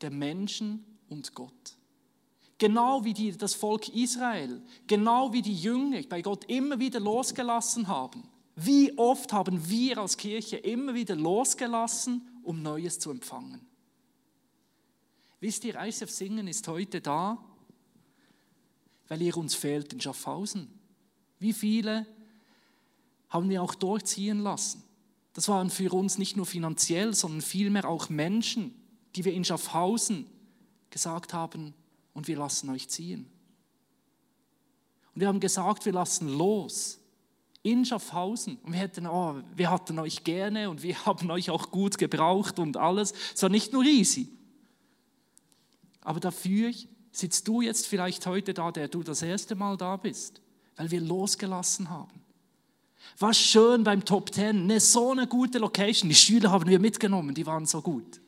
der 0.00 0.11
Menschen 0.11 0.85
und 1.09 1.35
Gott. 1.35 1.77
Genau 2.59 3.05
wie 3.05 3.15
die, 3.15 3.31
das 3.31 3.55
Volk 3.55 3.88
Israel, 3.95 4.61
genau 4.88 5.33
wie 5.33 5.43
die 5.43 5.55
Jünger 5.55 6.03
bei 6.09 6.23
Gott 6.23 6.45
immer 6.47 6.81
wieder 6.81 6.99
losgelassen 6.99 7.87
haben. 7.87 8.25
Wie 8.57 8.99
oft 8.99 9.33
haben 9.33 9.71
wir 9.71 9.99
als 9.99 10.17
Kirche 10.17 10.57
immer 10.57 10.93
wieder 10.93 11.15
losgelassen, 11.15 12.27
um 12.43 12.61
Neues 12.61 12.99
zu 12.99 13.12
empfangen? 13.12 13.67
Wisst 15.40 15.64
ihr, 15.64 15.76
ICF 15.76 16.11
Singen 16.11 16.49
ist 16.49 16.66
heute 16.68 17.00
da, 17.00 17.38
weil 19.09 19.23
ihr 19.23 19.37
uns 19.37 19.54
fehlt 19.54 19.92
in 19.92 20.00
Schaffhausen. 20.00 20.68
Wie 21.38 21.52
viele 21.52 22.07
haben 23.28 23.49
wir 23.49 23.62
auch 23.62 23.75
dort 23.75 24.07
ziehen 24.07 24.40
lassen? 24.40 24.83
Das 25.33 25.49
waren 25.49 25.71
für 25.71 25.92
uns 25.92 26.18
nicht 26.18 26.37
nur 26.37 26.47
finanziell, 26.47 27.14
sondern 27.14 27.42
vielmehr 27.42 27.88
auch 27.88 28.09
Menschen, 28.09 28.75
die 29.14 29.25
wir 29.25 29.33
in 29.33 29.45
Schaffhausen 29.45 30.26
gesagt 30.90 31.33
haben, 31.33 31.75
und 32.18 32.26
wir 32.26 32.37
lassen 32.37 32.68
euch 32.71 32.88
ziehen. 32.88 33.30
Und 35.14 35.21
wir 35.21 35.28
haben 35.28 35.38
gesagt, 35.38 35.85
wir 35.85 35.92
lassen 35.92 36.28
los 36.28 36.99
in 37.62 37.85
Schaffhausen. 37.85 38.57
Und 38.64 38.73
wir, 38.73 38.80
hätten, 38.80 39.07
oh, 39.07 39.40
wir 39.54 39.71
hatten 39.71 39.99
euch 40.00 40.25
gerne 40.25 40.68
und 40.68 40.83
wir 40.83 41.04
haben 41.07 41.30
euch 41.30 41.50
auch 41.50 41.71
gut 41.71 41.97
gebraucht 41.97 42.59
und 42.59 42.76
alles. 42.76 43.14
Es 43.35 43.42
war 43.42 43.50
nicht 43.50 43.73
nur 43.73 43.85
easy. 43.85 44.28
Aber 46.09 46.21
dafür 46.21 46.73
sitzt 47.12 47.47
du 47.47 47.61
jetzt 47.61 47.87
vielleicht 47.87 48.25
heute 48.25 48.55
da, 48.55 48.73
der 48.73 48.88
du 48.88 49.03
das 49.03 49.21
erste 49.21 49.55
Mal 49.55 49.77
da 49.77 49.95
bist, 49.99 50.41
weil 50.77 50.91
wir 50.91 51.03
losgelassen 51.03 51.91
haben. 51.91 52.23
War 53.19 53.35
schön 53.35 53.85
beim 53.85 54.03
Top 54.03 54.33
Ten, 54.33 54.65
ne, 54.65 54.81
so 54.81 55.11
eine 55.11 55.27
gute 55.27 55.59
Location. 55.59 56.09
Die 56.09 56.15
Schüler 56.15 56.50
haben 56.50 56.67
wir 56.67 56.79
mitgenommen, 56.79 57.35
die 57.35 57.45
waren 57.45 57.67
so 57.67 57.83
gut. 57.83 58.23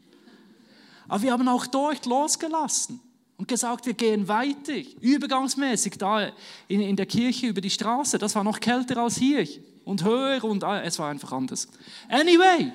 Aber 1.08 1.22
wir 1.22 1.32
haben 1.32 1.48
auch 1.48 1.66
dort 1.66 2.04
losgelassen 2.04 3.00
und 3.38 3.48
gesagt, 3.48 3.86
wir 3.86 3.94
gehen 3.94 4.28
weiter, 4.28 4.74
übergangsmäßig 5.00 5.96
da 5.96 6.32
in, 6.68 6.82
in 6.82 6.96
der 6.96 7.06
Kirche 7.06 7.46
über 7.46 7.62
die 7.62 7.70
Straße. 7.70 8.18
Das 8.18 8.34
war 8.34 8.44
noch 8.44 8.60
kälter 8.60 8.98
als 8.98 9.16
hier 9.16 9.48
und 9.86 10.04
höher 10.04 10.44
und 10.44 10.64
ah, 10.64 10.82
es 10.82 10.98
war 10.98 11.08
einfach 11.08 11.32
anders. 11.32 11.66
Anyway, 12.10 12.74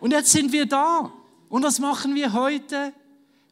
und 0.00 0.12
jetzt 0.12 0.32
sind 0.32 0.50
wir 0.50 0.64
da. 0.64 1.12
Und 1.50 1.62
was 1.62 1.78
machen 1.78 2.14
wir 2.14 2.32
heute? 2.32 2.94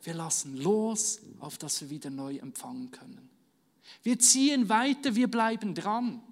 Wir 0.05 0.15
lassen 0.15 0.57
los, 0.57 1.21
auf 1.41 1.57
das 1.59 1.81
wir 1.81 1.91
wieder 1.91 2.11
neu 2.11 2.37
empfangen 2.37 2.91
können. 2.91 3.31
Wir 4.03 4.19
ziehen 4.19 4.69
weiter, 4.69 5.15
wir 5.15 5.29
bleiben 5.29 5.75
dran. 5.75 6.23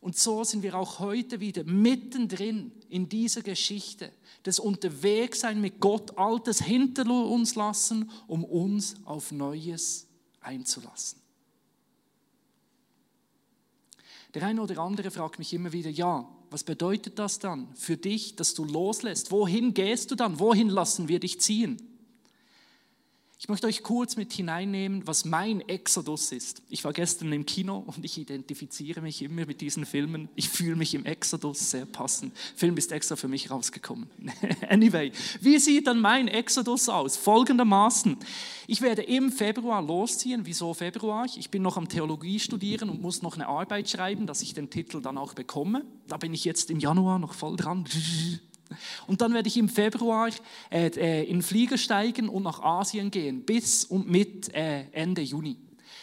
Und 0.00 0.16
so 0.16 0.44
sind 0.44 0.62
wir 0.62 0.76
auch 0.76 0.98
heute 0.98 1.40
wieder 1.40 1.64
mittendrin 1.64 2.70
in 2.90 3.08
dieser 3.08 3.42
Geschichte 3.42 4.12
des 4.44 4.58
Unterwegssein 4.58 5.60
mit 5.60 5.80
Gott, 5.80 6.18
Altes 6.18 6.62
hinter 6.62 7.10
uns 7.10 7.54
lassen, 7.54 8.10
um 8.26 8.44
uns 8.44 8.94
auf 9.04 9.32
Neues 9.32 10.06
einzulassen. 10.40 11.18
Der 14.34 14.42
eine 14.42 14.60
oder 14.60 14.78
andere 14.78 15.10
fragt 15.10 15.38
mich 15.38 15.54
immer 15.54 15.72
wieder, 15.72 15.88
ja, 15.88 16.28
was 16.50 16.62
bedeutet 16.62 17.18
das 17.18 17.38
dann 17.38 17.74
für 17.74 17.96
dich, 17.96 18.36
dass 18.36 18.52
du 18.52 18.64
loslässt? 18.64 19.30
Wohin 19.30 19.72
gehst 19.72 20.10
du 20.10 20.14
dann? 20.14 20.38
Wohin 20.38 20.68
lassen 20.68 21.08
wir 21.08 21.20
dich 21.20 21.40
ziehen? 21.40 21.95
Ich 23.38 23.50
möchte 23.50 23.66
euch 23.66 23.82
kurz 23.82 24.16
mit 24.16 24.32
hineinnehmen, 24.32 25.06
was 25.06 25.26
mein 25.26 25.60
Exodus 25.68 26.32
ist. 26.32 26.62
Ich 26.70 26.84
war 26.84 26.94
gestern 26.94 27.30
im 27.34 27.44
Kino 27.44 27.84
und 27.86 28.02
ich 28.02 28.16
identifiziere 28.16 29.02
mich 29.02 29.20
immer 29.20 29.44
mit 29.44 29.60
diesen 29.60 29.84
Filmen. 29.84 30.30
Ich 30.36 30.48
fühle 30.48 30.74
mich 30.74 30.94
im 30.94 31.04
Exodus 31.04 31.70
sehr 31.70 31.84
passend. 31.84 32.34
Film 32.56 32.78
ist 32.78 32.92
extra 32.92 33.14
für 33.14 33.28
mich 33.28 33.50
rausgekommen. 33.50 34.08
anyway, 34.70 35.12
wie 35.42 35.58
sieht 35.58 35.86
dann 35.86 36.00
mein 36.00 36.28
Exodus 36.28 36.88
aus? 36.88 37.18
Folgendermaßen. 37.18 38.16
Ich 38.68 38.80
werde 38.80 39.02
im 39.02 39.30
Februar 39.30 39.82
losziehen. 39.82 40.46
Wieso 40.46 40.72
Februar? 40.72 41.26
Ich 41.36 41.50
bin 41.50 41.60
noch 41.60 41.76
am 41.76 41.90
Theologie 41.90 42.40
studieren 42.40 42.88
und 42.88 43.02
muss 43.02 43.20
noch 43.20 43.34
eine 43.34 43.48
Arbeit 43.48 43.90
schreiben, 43.90 44.26
dass 44.26 44.40
ich 44.40 44.54
den 44.54 44.70
Titel 44.70 45.02
dann 45.02 45.18
auch 45.18 45.34
bekomme. 45.34 45.84
Da 46.08 46.16
bin 46.16 46.32
ich 46.32 46.46
jetzt 46.46 46.70
im 46.70 46.80
Januar 46.80 47.18
noch 47.18 47.34
voll 47.34 47.56
dran. 47.56 47.84
Und 49.06 49.20
dann 49.20 49.32
werde 49.34 49.48
ich 49.48 49.56
im 49.56 49.68
Februar 49.68 50.30
äh, 50.70 50.88
äh, 50.88 51.24
in 51.24 51.42
Flieger 51.42 51.78
steigen 51.78 52.28
und 52.28 52.42
nach 52.42 52.60
Asien 52.60 53.10
gehen, 53.10 53.44
bis 53.44 53.84
und 53.84 54.08
mit 54.08 54.52
äh, 54.54 54.84
Ende 54.92 55.22
Juni. 55.22 55.56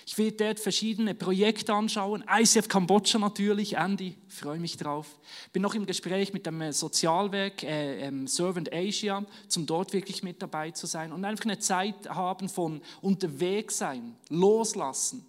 Ich 0.05 0.17
werde 0.17 0.37
dort 0.37 0.59
verschiedene 0.59 1.15
Projekte 1.15 1.73
anschauen. 1.73 2.23
ICF 2.29 2.67
Kambodscha 2.67 3.19
natürlich, 3.19 3.77
Andy, 3.77 4.17
freue 4.27 4.59
mich 4.59 4.75
drauf. 4.75 5.17
Bin 5.53 5.61
noch 5.61 5.75
im 5.75 5.85
Gespräch 5.85 6.33
mit 6.33 6.45
dem 6.45 6.59
äh, 6.61 6.73
Sozialwerk 6.73 7.63
äh, 7.63 8.07
ähm, 8.07 8.27
Servant 8.27 8.73
Asia, 8.73 9.25
um 9.55 9.65
dort 9.65 9.93
wirklich 9.93 10.21
mit 10.23 10.41
dabei 10.41 10.71
zu 10.71 10.87
sein 10.87 11.13
und 11.13 11.23
einfach 11.23 11.45
eine 11.45 11.59
Zeit 11.59 12.09
haben 12.09 12.49
von 12.49 12.81
unterwegs 13.01 13.77
sein, 13.77 14.15
loslassen, 14.29 15.25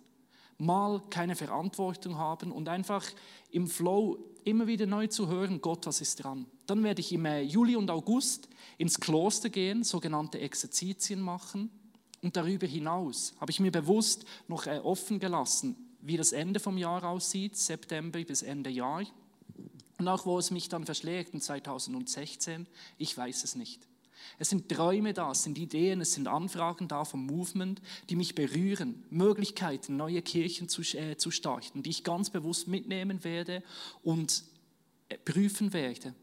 mal 0.58 1.02
keine 1.10 1.36
Verantwortung 1.36 2.18
haben 2.18 2.50
und 2.50 2.68
einfach 2.68 3.04
im 3.50 3.68
Flow 3.68 4.18
immer 4.44 4.66
wieder 4.66 4.86
neu 4.86 5.06
zu 5.06 5.28
hören, 5.28 5.60
Gott, 5.60 5.86
was 5.86 6.00
ist 6.00 6.22
dran? 6.22 6.46
Dann 6.66 6.82
werde 6.82 7.00
ich 7.00 7.12
im 7.12 7.26
äh, 7.26 7.42
Juli 7.42 7.76
und 7.76 7.90
August 7.90 8.48
ins 8.78 8.98
Kloster 8.98 9.50
gehen, 9.50 9.84
sogenannte 9.84 10.40
Exerzitien 10.40 11.20
machen. 11.20 11.70
Und 12.22 12.36
darüber 12.36 12.66
hinaus 12.66 13.34
habe 13.38 13.50
ich 13.50 13.60
mir 13.60 13.70
bewusst 13.70 14.24
noch 14.48 14.66
äh, 14.66 14.78
offen 14.82 15.18
gelassen, 15.18 15.76
wie 16.00 16.16
das 16.16 16.32
Ende 16.32 16.60
vom 16.60 16.78
Jahr 16.78 17.04
aussieht, 17.04 17.56
September 17.56 18.22
bis 18.24 18.42
Ende 18.42 18.70
Jahr. 18.70 19.04
Und 19.98 20.08
auch 20.08 20.26
wo 20.26 20.38
es 20.38 20.50
mich 20.50 20.68
dann 20.68 20.84
verschlägt 20.84 21.34
in 21.34 21.40
2016, 21.40 22.66
ich 22.98 23.16
weiß 23.16 23.44
es 23.44 23.54
nicht. 23.54 23.86
Es 24.38 24.50
sind 24.50 24.68
Träume 24.68 25.12
da, 25.12 25.30
es 25.30 25.42
sind 25.42 25.58
Ideen, 25.58 26.00
es 26.00 26.14
sind 26.14 26.28
Anfragen 26.28 26.88
da 26.88 27.04
vom 27.04 27.26
Movement, 27.26 27.80
die 28.08 28.16
mich 28.16 28.34
berühren, 28.34 29.04
Möglichkeiten, 29.10 29.96
neue 29.96 30.22
Kirchen 30.22 30.68
zu, 30.68 30.82
äh, 30.96 31.16
zu 31.16 31.30
starten, 31.30 31.82
die 31.82 31.90
ich 31.90 32.04
ganz 32.04 32.30
bewusst 32.30 32.68
mitnehmen 32.68 33.22
werde 33.22 33.62
und 34.02 34.44
äh, 35.08 35.18
prüfen 35.18 35.72
werde. 35.72 36.14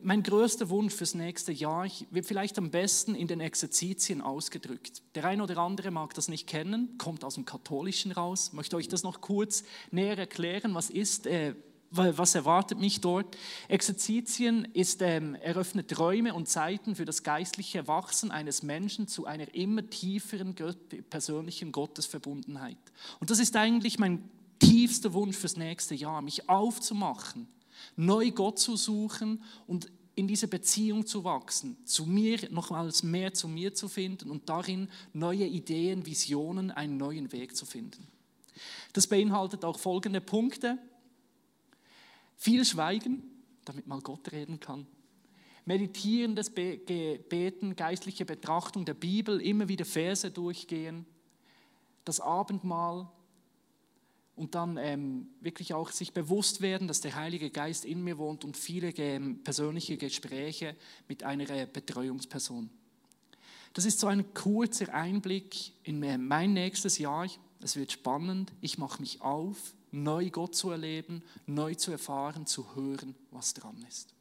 Mein 0.00 0.22
größter 0.22 0.68
Wunsch 0.68 0.94
fürs 0.94 1.14
nächste 1.14 1.50
Jahr 1.50 1.88
wird 2.10 2.26
vielleicht 2.26 2.56
am 2.56 2.70
besten 2.70 3.16
in 3.16 3.26
den 3.26 3.40
Exerzitien 3.40 4.20
ausgedrückt. 4.20 5.02
Der 5.16 5.24
eine 5.24 5.42
oder 5.42 5.58
andere 5.58 5.90
mag 5.90 6.14
das 6.14 6.28
nicht 6.28 6.46
kennen, 6.46 6.96
kommt 6.98 7.24
aus 7.24 7.34
dem 7.34 7.44
Katholischen 7.44 8.12
raus. 8.12 8.52
Möchte 8.52 8.76
euch 8.76 8.86
das 8.86 9.02
noch 9.02 9.20
kurz 9.20 9.64
näher 9.90 10.16
erklären. 10.16 10.74
Was 10.76 10.88
ist, 10.88 11.26
äh, 11.26 11.56
was 11.90 12.36
erwartet 12.36 12.78
mich 12.78 13.00
dort? 13.00 13.36
Exerzitien 13.66 14.66
ist, 14.72 15.02
ähm, 15.02 15.34
eröffnet 15.34 15.98
Räume 15.98 16.34
und 16.34 16.48
Zeiten 16.48 16.94
für 16.94 17.04
das 17.04 17.24
geistliche 17.24 17.88
Wachsen 17.88 18.30
eines 18.30 18.62
Menschen 18.62 19.08
zu 19.08 19.26
einer 19.26 19.52
immer 19.52 19.84
tieferen 19.90 20.54
persönlichen 21.10 21.72
Gottesverbundenheit. 21.72 22.78
Und 23.18 23.30
das 23.30 23.40
ist 23.40 23.56
eigentlich 23.56 23.98
mein 23.98 24.30
tiefster 24.60 25.12
Wunsch 25.12 25.36
fürs 25.36 25.56
nächste 25.56 25.96
Jahr, 25.96 26.22
mich 26.22 26.48
aufzumachen 26.48 27.48
neu 27.96 28.30
Gott 28.30 28.58
zu 28.58 28.76
suchen 28.76 29.42
und 29.66 29.90
in 30.16 30.26
diese 30.26 30.48
Beziehung 30.48 31.06
zu 31.06 31.24
wachsen, 31.24 31.76
zu 31.84 32.06
mir, 32.06 32.38
nochmals 32.50 33.02
mehr 33.02 33.34
zu 33.34 33.48
mir 33.48 33.74
zu 33.74 33.88
finden 33.88 34.30
und 34.30 34.48
darin 34.48 34.88
neue 35.12 35.44
Ideen, 35.44 36.06
Visionen, 36.06 36.70
einen 36.70 36.96
neuen 36.96 37.32
Weg 37.32 37.54
zu 37.54 37.66
finden. 37.66 38.08
Das 38.94 39.06
beinhaltet 39.06 39.64
auch 39.64 39.78
folgende 39.78 40.22
Punkte. 40.22 40.78
Viel 42.36 42.64
Schweigen, 42.64 43.22
damit 43.66 43.86
mal 43.86 44.00
Gott 44.00 44.32
reden 44.32 44.58
kann. 44.58 44.86
Meditierendes 45.66 46.48
Beten, 46.48 47.76
geistliche 47.76 48.24
Betrachtung 48.24 48.86
der 48.86 48.94
Bibel, 48.94 49.40
immer 49.42 49.68
wieder 49.68 49.84
Verse 49.84 50.30
durchgehen. 50.30 51.04
Das 52.06 52.20
Abendmahl, 52.20 53.10
und 54.36 54.54
dann 54.54 54.76
ähm, 54.76 55.28
wirklich 55.40 55.72
auch 55.72 55.90
sich 55.90 56.12
bewusst 56.12 56.60
werden, 56.60 56.86
dass 56.86 57.00
der 57.00 57.16
Heilige 57.16 57.50
Geist 57.50 57.86
in 57.86 58.04
mir 58.04 58.18
wohnt 58.18 58.44
und 58.44 58.56
viele 58.56 58.90
ähm, 58.90 59.42
persönliche 59.42 59.96
Gespräche 59.96 60.76
mit 61.08 61.22
einer 61.22 61.48
äh, 61.48 61.66
Betreuungsperson. 61.70 62.68
Das 63.72 63.86
ist 63.86 63.98
so 63.98 64.06
ein 64.06 64.34
kurzer 64.34 64.92
Einblick 64.92 65.72
in 65.84 66.02
äh, 66.02 66.18
mein 66.18 66.52
nächstes 66.52 66.98
Jahr. 66.98 67.26
Es 67.60 67.76
wird 67.76 67.92
spannend. 67.92 68.52
Ich 68.60 68.76
mache 68.76 69.00
mich 69.00 69.22
auf, 69.22 69.74
neu 69.90 70.28
Gott 70.28 70.54
zu 70.54 70.70
erleben, 70.70 71.22
neu 71.46 71.74
zu 71.74 71.90
erfahren, 71.90 72.46
zu 72.46 72.76
hören, 72.76 73.14
was 73.30 73.54
dran 73.54 73.84
ist. 73.88 74.14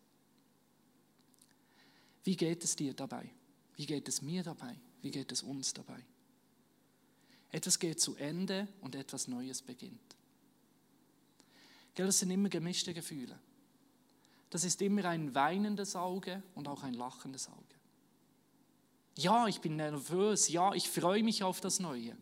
Wie 2.23 2.37
geht 2.37 2.63
es 2.63 2.77
dir 2.77 2.93
dabei? 2.93 3.29
Wie 3.75 3.85
geht 3.85 4.07
es 4.07 4.21
mir 4.21 4.43
dabei? 4.43 4.75
Wie 5.01 5.11
geht 5.11 5.31
es 5.33 5.43
uns 5.43 5.73
dabei? 5.73 6.03
Etwas 7.55 7.79
geht 7.79 8.01
zu 8.01 8.17
Ende 8.17 8.67
und 8.81 8.95
etwas 8.95 9.29
Neues 9.29 9.61
beginnt. 9.61 10.17
Das 11.95 12.19
sind 12.19 12.29
immer 12.29 12.49
gemischte 12.49 12.93
Gefühle. 12.93 13.39
Das 14.49 14.65
ist 14.65 14.81
immer 14.81 15.05
ein 15.05 15.33
weinendes 15.33 15.95
Auge 15.95 16.43
und 16.53 16.67
auch 16.67 16.83
ein 16.83 16.93
lachendes 16.93 17.47
Auge. 17.47 17.75
Ja, 19.15 19.47
ich 19.47 19.61
bin 19.61 19.77
nervös. 19.77 20.49
Ja, 20.49 20.73
ich 20.73 20.89
freue 20.89 21.23
mich 21.23 21.43
auf 21.43 21.61
das 21.61 21.79
Neue. 21.79 22.17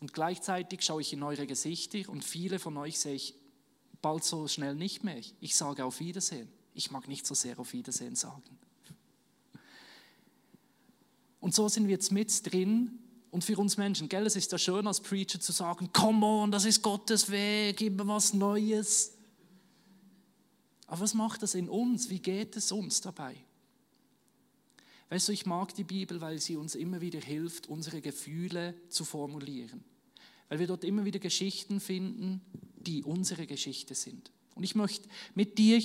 Und 0.00 0.12
gleichzeitig 0.12 0.82
schaue 0.82 1.02
ich 1.02 1.12
in 1.12 1.22
eure 1.22 1.46
Gesichter 1.46 2.08
und 2.08 2.24
viele 2.24 2.58
von 2.58 2.76
euch 2.78 2.98
sehe 2.98 3.14
ich 3.14 3.36
bald 4.02 4.24
so 4.24 4.48
schnell 4.48 4.74
nicht 4.74 5.04
mehr. 5.04 5.22
Ich 5.40 5.54
sage 5.54 5.84
auf 5.84 6.00
Wiedersehen. 6.00 6.50
Ich 6.74 6.90
mag 6.90 7.06
nicht 7.06 7.24
so 7.24 7.36
sehr 7.36 7.60
auf 7.60 7.74
Wiedersehen 7.74 8.16
sagen. 8.16 8.58
Und 11.38 11.54
so 11.54 11.68
sind 11.68 11.84
wir 11.84 11.92
jetzt 11.92 12.10
mit 12.10 12.52
drin 12.52 12.98
und 13.30 13.44
für 13.44 13.56
uns 13.58 13.76
Menschen, 13.76 14.08
gell, 14.08 14.26
es 14.26 14.36
ist 14.36 14.50
ja 14.50 14.58
schön 14.58 14.86
als 14.86 15.00
Preacher 15.00 15.40
zu 15.40 15.52
sagen, 15.52 15.92
come 15.92 16.26
on, 16.26 16.50
das 16.50 16.64
ist 16.64 16.82
Gottes 16.82 17.30
Weg, 17.30 17.76
gib 17.76 17.96
mir 17.96 18.06
was 18.06 18.34
Neues. 18.34 19.14
Aber 20.86 21.02
was 21.02 21.14
macht 21.14 21.42
das 21.42 21.54
in 21.54 21.68
uns? 21.68 22.10
Wie 22.10 22.18
geht 22.18 22.56
es 22.56 22.72
uns 22.72 23.00
dabei? 23.00 23.36
Weißt 25.08 25.28
du, 25.28 25.32
ich 25.32 25.46
mag 25.46 25.74
die 25.74 25.84
Bibel, 25.84 26.20
weil 26.20 26.40
sie 26.40 26.56
uns 26.56 26.74
immer 26.74 27.00
wieder 27.00 27.20
hilft, 27.20 27.68
unsere 27.68 28.00
Gefühle 28.00 28.74
zu 28.88 29.04
formulieren. 29.04 29.84
Weil 30.48 30.58
wir 30.58 30.66
dort 30.66 30.84
immer 30.84 31.04
wieder 31.04 31.20
Geschichten 31.20 31.80
finden, 31.80 32.40
die 32.76 33.04
unsere 33.04 33.46
Geschichte 33.46 33.94
sind. 33.94 34.32
Und 34.56 34.64
ich 34.64 34.74
möchte 34.74 35.08
mit 35.34 35.58
dir 35.58 35.80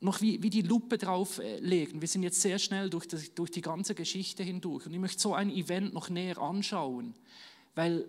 noch 0.00 0.20
wie, 0.20 0.42
wie 0.42 0.50
die 0.50 0.62
Lupe 0.62 0.98
drauflegen. 0.98 1.98
Äh, 1.98 2.00
Wir 2.00 2.08
sind 2.08 2.22
jetzt 2.22 2.40
sehr 2.40 2.58
schnell 2.58 2.90
durch 2.90 3.06
die, 3.06 3.34
durch 3.34 3.50
die 3.50 3.60
ganze 3.60 3.94
Geschichte 3.94 4.42
hindurch. 4.42 4.86
Und 4.86 4.92
ich 4.92 4.98
möchte 4.98 5.20
so 5.20 5.34
ein 5.34 5.50
Event 5.50 5.92
noch 5.92 6.08
näher 6.08 6.38
anschauen, 6.38 7.14
weil 7.74 8.06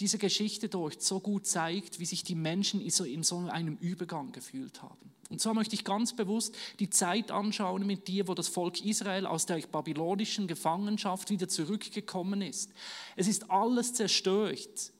diese 0.00 0.18
Geschichte 0.18 0.68
dort 0.68 1.02
so 1.02 1.20
gut 1.20 1.46
zeigt, 1.46 2.00
wie 2.00 2.04
sich 2.04 2.22
die 2.22 2.34
Menschen 2.34 2.80
in 2.80 3.22
so 3.22 3.38
einem 3.48 3.76
Übergang 3.76 4.32
gefühlt 4.32 4.82
haben. 4.82 5.12
Und 5.28 5.40
zwar 5.40 5.54
möchte 5.54 5.74
ich 5.74 5.84
ganz 5.84 6.14
bewusst 6.14 6.54
die 6.78 6.90
Zeit 6.90 7.30
anschauen 7.30 7.86
mit 7.86 8.06
dir, 8.06 8.28
wo 8.28 8.34
das 8.34 8.48
Volk 8.48 8.84
Israel 8.84 9.26
aus 9.26 9.46
der 9.46 9.58
babylonischen 9.58 10.46
Gefangenschaft 10.46 11.30
wieder 11.30 11.48
zurückgekommen 11.48 12.42
ist. 12.42 12.70
Es 13.16 13.26
ist 13.26 13.50
alles 13.50 13.92
zerstört 13.94 14.92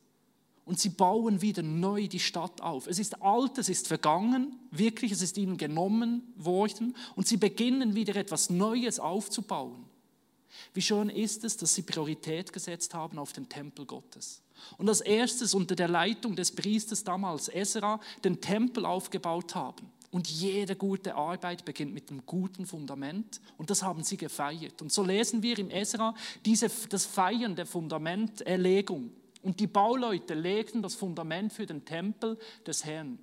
und 0.66 0.80
sie 0.80 0.90
bauen 0.90 1.40
wieder 1.40 1.62
neu 1.62 2.08
die 2.08 2.20
Stadt 2.20 2.60
auf. 2.60 2.88
Es 2.88 2.98
ist 2.98 3.22
alt, 3.22 3.56
es 3.56 3.68
ist 3.68 3.88
vergangen, 3.88 4.58
wirklich, 4.70 5.12
es 5.12 5.22
ist 5.22 5.38
ihnen 5.38 5.56
genommen 5.56 6.34
worden 6.36 6.94
und 7.14 7.26
sie 7.26 7.36
beginnen 7.38 7.94
wieder 7.94 8.16
etwas 8.16 8.50
Neues 8.50 9.00
aufzubauen. 9.00 9.86
Wie 10.74 10.82
schön 10.82 11.08
ist 11.08 11.44
es, 11.44 11.56
dass 11.56 11.74
sie 11.74 11.82
Priorität 11.82 12.52
gesetzt 12.52 12.94
haben 12.94 13.18
auf 13.18 13.32
den 13.32 13.48
Tempel 13.48 13.86
Gottes. 13.86 14.42
Und 14.76 14.88
als 14.88 15.00
erstes 15.00 15.54
unter 15.54 15.76
der 15.76 15.88
Leitung 15.88 16.34
des 16.34 16.50
Priesters 16.50 17.04
damals 17.04 17.48
Esra 17.48 18.00
den 18.24 18.40
Tempel 18.40 18.86
aufgebaut 18.86 19.54
haben. 19.54 19.86
Und 20.10 20.28
jede 20.28 20.74
gute 20.74 21.14
Arbeit 21.14 21.64
beginnt 21.64 21.92
mit 21.92 22.10
einem 22.10 22.24
guten 22.26 22.66
Fundament. 22.66 23.40
Und 23.58 23.70
das 23.70 23.82
haben 23.82 24.02
sie 24.02 24.16
gefeiert. 24.16 24.80
Und 24.80 24.90
so 24.90 25.04
lesen 25.04 25.42
wir 25.42 25.58
im 25.58 25.70
Esra 25.70 26.14
diese, 26.44 26.70
das 26.88 27.04
Feiern 27.04 27.54
der 27.54 27.66
Fundamenterlegung. 27.66 29.12
Und 29.46 29.60
die 29.60 29.68
Bauleute 29.68 30.34
legten 30.34 30.82
das 30.82 30.96
Fundament 30.96 31.52
für 31.52 31.66
den 31.66 31.84
Tempel 31.84 32.36
des 32.66 32.84
Herrn. 32.84 33.20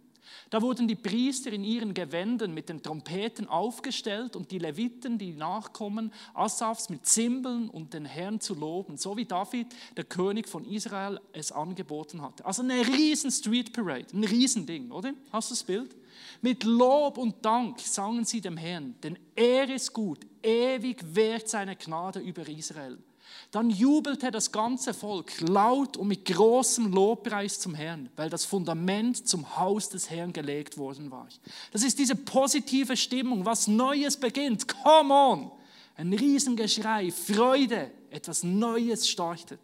Da 0.50 0.62
wurden 0.62 0.88
die 0.88 0.96
Priester 0.96 1.52
in 1.52 1.66
ihren 1.66 1.94
Gewändern 1.94 2.54
mit 2.54 2.70
den 2.70 2.82
Trompeten 2.82 3.50
aufgestellt 3.50 4.38
und 4.38 4.50
die 4.50 4.58
Leviten, 4.58 5.18
die 5.18 5.34
Nachkommen 5.34 6.14
Asafs 6.34 6.88
mit 6.88 7.06
Zimbeln 7.06 7.68
und 7.68 7.94
den 7.94 8.06
Herrn 8.06 8.40
zu 8.40 8.56
loben, 8.56 8.96
so 8.96 9.18
wie 9.18 9.26
David, 9.26 9.68
der 9.98 10.06
König 10.06 10.48
von 10.48 10.64
Israel, 10.64 11.20
es 11.34 11.52
angeboten 11.52 12.22
hatte. 12.22 12.46
Also 12.46 12.64
eine 12.64 12.88
riesen 12.88 13.30
Street 13.30 13.74
Parade, 13.74 14.08
ein 14.14 14.24
Riesending, 14.24 14.92
oder? 14.92 15.12
Hast 15.30 15.52
du 15.52 15.56
das 15.56 15.64
Bild? 15.66 15.94
Mit 16.42 16.64
Lob 16.64 17.18
und 17.18 17.44
Dank 17.44 17.82
sangen 17.82 18.24
sie 18.24 18.40
dem 18.40 18.56
Herrn, 18.56 18.96
denn 19.04 19.20
er 19.36 19.70
ist 19.70 19.92
gut, 19.92 20.20
ewig 20.42 21.04
währt 21.14 21.50
seine 21.50 21.76
Gnade 21.76 22.22
über 22.22 22.48
Israel. 22.48 22.98
Dann 23.52 23.70
jubelte 23.70 24.32
das 24.32 24.52
ganze 24.52 24.94
Volk 24.94 25.40
laut 25.42 25.98
und 25.98 26.08
mit 26.08 26.26
großem 26.26 26.92
Lobpreis 26.92 27.60
zum 27.60 27.76
Herrn, 27.76 28.10
weil 28.16 28.30
das 28.30 28.46
Fundament 28.46 29.28
zum 29.28 29.58
Haus 29.58 29.90
des 29.90 30.10
Herrn 30.10 30.34
gelegt 30.34 30.78
worden 30.78 31.12
war. 31.12 31.28
Das 31.72 31.84
ist 31.84 32.00
diese 32.00 32.16
positive 32.16 32.98
Stimmung, 32.98 33.46
was 33.46 33.68
Neues 33.68 34.18
beginnt. 34.18 34.68
Come 34.68 35.14
on! 35.14 35.52
Ein 35.96 36.14
Riesengeschrei, 36.14 37.12
Freude, 37.12 37.92
etwas 38.10 38.44
Neues 38.44 39.08
startet. 39.08 39.60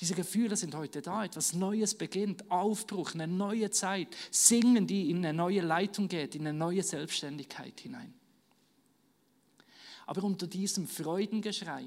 Diese 0.00 0.14
Gefühle 0.14 0.56
sind 0.56 0.74
heute 0.74 1.00
da, 1.00 1.24
etwas 1.24 1.54
Neues 1.54 1.94
beginnt, 1.94 2.50
Aufbruch, 2.50 3.14
eine 3.14 3.26
neue 3.26 3.70
Zeit, 3.70 4.08
Singen, 4.30 4.86
die 4.86 5.10
in 5.10 5.18
eine 5.18 5.32
neue 5.32 5.62
Leitung 5.62 6.08
geht, 6.08 6.34
in 6.34 6.46
eine 6.46 6.56
neue 6.56 6.82
Selbstständigkeit 6.82 7.80
hinein. 7.80 8.12
Aber 10.06 10.22
unter 10.24 10.46
diesem 10.46 10.86
Freudengeschrei 10.86 11.84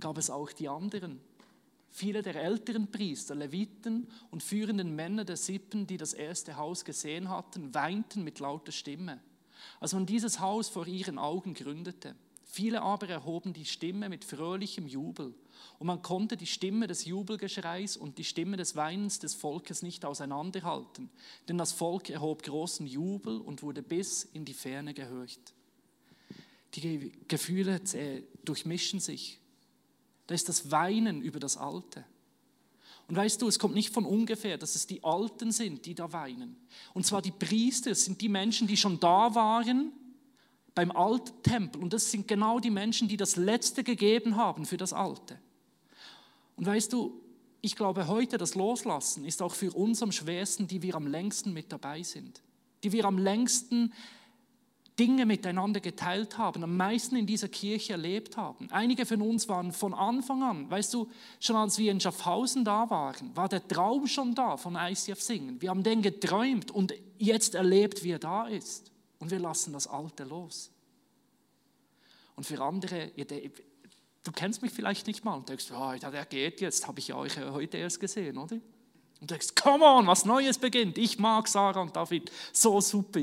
gab 0.00 0.16
es 0.16 0.30
auch 0.30 0.52
die 0.52 0.68
anderen. 0.68 1.20
Viele 1.90 2.22
der 2.22 2.36
älteren 2.36 2.90
Priester, 2.90 3.34
Leviten 3.34 4.08
und 4.30 4.42
führenden 4.42 4.94
Männer 4.94 5.24
der 5.24 5.36
Sippen, 5.36 5.86
die 5.86 5.96
das 5.96 6.12
erste 6.12 6.56
Haus 6.56 6.84
gesehen 6.84 7.28
hatten, 7.28 7.74
weinten 7.74 8.22
mit 8.22 8.38
lauter 8.38 8.72
Stimme, 8.72 9.20
als 9.80 9.92
man 9.92 10.06
dieses 10.06 10.38
Haus 10.38 10.68
vor 10.68 10.86
ihren 10.86 11.18
Augen 11.18 11.54
gründete. 11.54 12.14
Viele 12.44 12.82
aber 12.82 13.08
erhoben 13.08 13.52
die 13.52 13.64
Stimme 13.64 14.08
mit 14.08 14.24
fröhlichem 14.24 14.86
Jubel. 14.86 15.34
Und 15.78 15.86
man 15.86 16.02
konnte 16.02 16.36
die 16.36 16.46
Stimme 16.46 16.86
des 16.86 17.04
Jubelgeschreis 17.04 17.96
und 17.96 18.18
die 18.18 18.24
Stimme 18.24 18.56
des 18.56 18.76
Weinens 18.76 19.18
des 19.18 19.34
Volkes 19.34 19.82
nicht 19.82 20.04
auseinanderhalten, 20.04 21.10
denn 21.48 21.58
das 21.58 21.72
Volk 21.72 22.10
erhob 22.10 22.42
großen 22.42 22.86
Jubel 22.86 23.40
und 23.40 23.62
wurde 23.62 23.82
bis 23.82 24.24
in 24.24 24.44
die 24.44 24.54
Ferne 24.54 24.94
gehört. 24.94 25.54
Die 26.74 27.12
Gefühle 27.28 27.80
durchmischen 28.44 29.00
sich. 29.00 29.40
Da 30.26 30.34
ist 30.34 30.48
das 30.48 30.70
Weinen 30.70 31.22
über 31.22 31.40
das 31.40 31.56
Alte. 31.56 32.04
Und 33.08 33.16
weißt 33.16 33.40
du, 33.40 33.48
es 33.48 33.58
kommt 33.58 33.74
nicht 33.74 33.92
von 33.92 34.04
ungefähr, 34.04 34.58
dass 34.58 34.74
es 34.74 34.86
die 34.86 35.02
Alten 35.02 35.50
sind, 35.50 35.86
die 35.86 35.94
da 35.94 36.12
weinen. 36.12 36.56
Und 36.92 37.06
zwar 37.06 37.22
die 37.22 37.30
Priester, 37.30 37.90
es 37.90 38.04
sind 38.04 38.20
die 38.20 38.28
Menschen, 38.28 38.66
die 38.66 38.76
schon 38.76 39.00
da 39.00 39.34
waren 39.34 39.92
beim 40.74 40.90
Alttempel. 40.90 41.82
Und 41.82 41.94
das 41.94 42.10
sind 42.10 42.28
genau 42.28 42.60
die 42.60 42.70
Menschen, 42.70 43.08
die 43.08 43.16
das 43.16 43.36
Letzte 43.36 43.82
gegeben 43.82 44.36
haben 44.36 44.66
für 44.66 44.76
das 44.76 44.92
Alte. 44.92 45.40
Und 46.56 46.66
weißt 46.66 46.92
du, 46.92 47.18
ich 47.62 47.74
glaube 47.74 48.06
heute, 48.08 48.36
das 48.36 48.54
Loslassen 48.54 49.24
ist 49.24 49.40
auch 49.40 49.54
für 49.54 49.72
uns 49.72 50.02
am 50.02 50.12
schwersten, 50.12 50.68
die 50.68 50.82
wir 50.82 50.94
am 50.94 51.06
längsten 51.06 51.54
mit 51.54 51.72
dabei 51.72 52.02
sind. 52.02 52.42
die 52.82 52.92
wir 52.92 53.04
am 53.04 53.18
längsten 53.18 53.92
Dinge 54.98 55.26
miteinander 55.26 55.80
geteilt 55.80 56.38
haben, 56.38 56.64
am 56.64 56.76
meisten 56.76 57.16
in 57.16 57.26
dieser 57.26 57.48
Kirche 57.48 57.92
erlebt 57.92 58.36
haben. 58.36 58.68
Einige 58.70 59.06
von 59.06 59.22
uns 59.22 59.48
waren 59.48 59.72
von 59.72 59.94
Anfang 59.94 60.42
an, 60.42 60.70
weißt 60.70 60.92
du, 60.94 61.08
schon 61.38 61.56
als 61.56 61.78
wir 61.78 61.92
in 61.92 62.00
Schaffhausen 62.00 62.64
da 62.64 62.90
waren, 62.90 63.34
war 63.36 63.48
der 63.48 63.66
Traum 63.66 64.06
schon 64.06 64.34
da 64.34 64.56
von 64.56 64.76
ICF 64.76 65.20
Singen. 65.20 65.62
Wir 65.62 65.70
haben 65.70 65.82
den 65.82 66.02
geträumt 66.02 66.70
und 66.70 66.94
jetzt 67.18 67.54
erlebt, 67.54 68.02
wie 68.02 68.12
er 68.12 68.18
da 68.18 68.48
ist. 68.48 68.90
Und 69.20 69.30
wir 69.30 69.38
lassen 69.38 69.72
das 69.72 69.86
Alte 69.86 70.24
los. 70.24 70.70
Und 72.36 72.44
für 72.44 72.60
andere, 72.62 73.10
du 73.16 74.32
kennst 74.32 74.62
mich 74.62 74.72
vielleicht 74.72 75.06
nicht 75.06 75.24
mal 75.24 75.34
und 75.34 75.48
denkst, 75.48 75.66
oh, 75.72 75.92
der 75.94 76.24
geht 76.26 76.60
jetzt, 76.60 76.86
habe 76.86 77.00
ich 77.00 77.12
euch 77.12 77.36
heute 77.38 77.78
erst 77.78 77.98
gesehen, 77.98 78.38
oder? 78.38 78.58
Und 79.20 79.30
denkst, 79.30 79.54
come 79.56 79.84
on, 79.84 80.06
was 80.06 80.24
Neues 80.24 80.58
beginnt. 80.58 80.98
Ich 80.98 81.18
mag 81.18 81.48
Sarah 81.48 81.80
und 81.80 81.96
David, 81.96 82.30
so 82.52 82.80
super. 82.80 83.22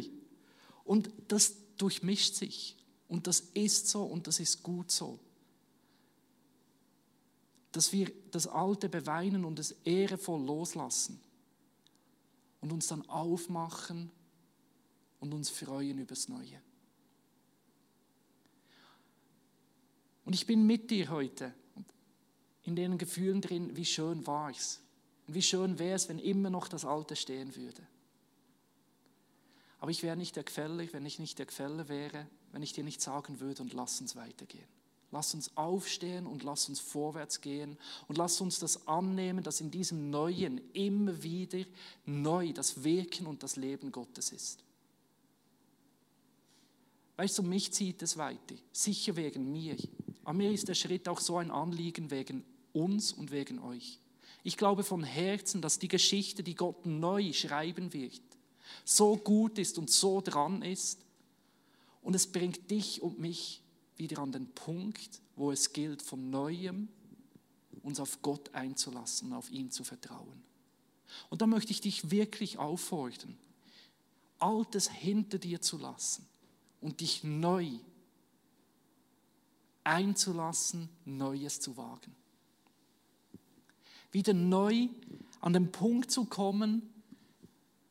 Und 0.83 1.09
das 1.29 1.55
durchmischt 1.77 2.35
sich. 2.35 2.77
Und 3.07 3.27
das 3.27 3.39
ist 3.39 3.88
so 3.88 4.03
und 4.03 4.27
das 4.27 4.39
ist 4.39 4.63
gut 4.63 4.91
so. 4.91 5.19
Dass 7.71 7.91
wir 7.91 8.11
das 8.31 8.47
Alte 8.47 8.89
beweinen 8.89 9.45
und 9.45 9.59
es 9.59 9.71
ehrevoll 9.83 10.43
loslassen. 10.43 11.19
Und 12.61 12.71
uns 12.71 12.88
dann 12.88 13.07
aufmachen 13.09 14.11
und 15.19 15.33
uns 15.33 15.49
freuen 15.49 15.99
übers 15.99 16.29
Neue. 16.29 16.61
Und 20.25 20.33
ich 20.33 20.47
bin 20.47 20.65
mit 20.65 20.89
dir 20.89 21.09
heute 21.09 21.53
in 22.63 22.75
den 22.75 22.97
Gefühlen 22.97 23.41
drin, 23.41 23.75
wie 23.75 23.85
schön 23.85 24.25
war 24.25 24.49
es. 24.49 24.81
Und 25.27 25.35
wie 25.35 25.41
schön 25.41 25.77
wäre 25.77 25.95
es, 25.95 26.09
wenn 26.09 26.17
immer 26.17 26.49
noch 26.49 26.67
das 26.67 26.85
Alte 26.85 27.15
stehen 27.15 27.55
würde. 27.55 27.88
Aber 29.86 29.91
ich 29.91 30.02
wäre 30.02 30.17
nicht 30.17 30.36
der 30.36 30.43
Quelle, 30.43 30.91
wenn 30.93 31.06
ich 31.06 31.19
nicht 31.19 31.38
der 31.38 31.45
Quelle 31.45 31.88
wäre, 31.88 32.26
wenn 32.52 32.63
ich 32.63 32.74
dir 32.74 32.84
nicht 32.84 33.02
sagen 33.02 33.39
würde 33.39 33.62
und 33.62 33.71
lass 33.71 34.02
uns 34.02 34.15
weitergehen. 34.15 34.65
Lass 35.12 35.36
uns 35.36 35.56
aufstehen 35.56 36.26
und 36.26 36.41
lass 36.41 36.67
uns 36.69 36.80
vorwärts 36.80 37.39
gehen 37.39 37.78
und 38.08 38.17
lass 38.17 38.41
uns 38.41 38.58
das 38.58 38.88
annehmen, 38.88 39.43
dass 39.43 39.62
in 39.62 39.69
diesem 39.69 40.10
Neuen 40.10 40.60
immer 40.74 41.21
wieder 41.21 41.63
neu 42.04 42.52
das 42.52 42.84
Wirken 42.84 43.28
und 43.28 43.43
das 43.43 43.58
Leben 43.58 43.91
Gottes 43.91 44.32
ist. 44.32 44.63
Weißt 47.17 47.38
du, 47.38 47.43
mich 47.43 47.71
zieht 47.71 48.02
es 48.02 48.17
weiter, 48.17 48.56
sicher 48.71 49.15
wegen 49.15 49.52
mir. 49.52 49.78
Aber 50.24 50.34
mir 50.34 50.52
ist 50.52 50.67
der 50.67 50.74
Schritt 50.74 51.08
auch 51.08 51.19
so 51.19 51.38
ein 51.38 51.52
Anliegen 51.52 52.10
wegen 52.10 52.43
uns 52.74 53.13
und 53.13 53.30
wegen 53.30 53.60
euch. 53.60 54.00
Ich 54.41 54.58
glaube 54.58 54.84
von 54.84 55.04
Herzen, 55.04 55.62
dass 55.62 55.78
die 55.78 55.89
Geschichte, 55.89 56.41
die 56.41 56.56
Gott 56.56 56.88
neu 56.88 57.34
schreiben 57.34 57.93
wird, 57.93 58.35
so 58.84 59.17
gut 59.17 59.58
ist 59.58 59.78
und 59.78 59.89
so 59.89 60.21
dran 60.21 60.62
ist. 60.62 60.99
Und 62.01 62.15
es 62.15 62.28
bringt 62.28 62.69
dich 62.69 63.01
und 63.01 63.19
mich 63.19 63.62
wieder 63.97 64.19
an 64.19 64.32
den 64.32 64.51
Punkt, 64.51 65.21
wo 65.36 65.51
es 65.51 65.73
gilt, 65.73 66.01
von 66.01 66.30
neuem 66.30 66.88
uns 67.84 67.99
auf 67.99 68.21
Gott 68.21 68.54
einzulassen, 68.54 69.34
auf 69.34 69.51
ihn 69.51 69.71
zu 69.71 69.84
vertrauen. 69.84 70.43
Und 71.30 71.41
da 71.41 71.47
möchte 71.47 71.71
ich 71.71 71.82
dich 71.82 72.12
wirklich 72.12 72.58
auffordern, 72.58 73.38
Altes 74.39 74.89
hinter 74.89 75.38
dir 75.38 75.62
zu 75.62 75.78
lassen 75.78 76.28
und 76.82 76.99
dich 76.99 77.23
neu 77.23 77.69
einzulassen, 79.84 80.89
Neues 81.06 81.60
zu 81.60 81.78
wagen. 81.78 82.15
Wieder 84.12 84.34
neu 84.34 84.89
an 85.41 85.54
den 85.54 85.71
Punkt 85.71 86.12
zu 86.12 86.25
kommen, 86.25 86.82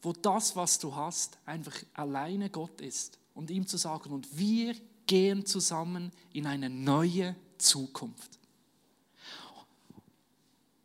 wo 0.04 0.12
das, 0.12 0.56
was 0.56 0.78
du 0.78 0.94
hast, 0.94 1.38
einfach 1.46 1.74
alleine 1.94 2.50
Gott 2.50 2.80
ist 2.80 3.18
und 3.34 3.50
ihm 3.50 3.66
zu 3.66 3.76
sagen, 3.76 4.10
und 4.10 4.38
wir 4.38 4.74
gehen 5.06 5.44
zusammen 5.46 6.12
in 6.32 6.46
eine 6.46 6.70
neue 6.70 7.36
Zukunft. 7.58 8.38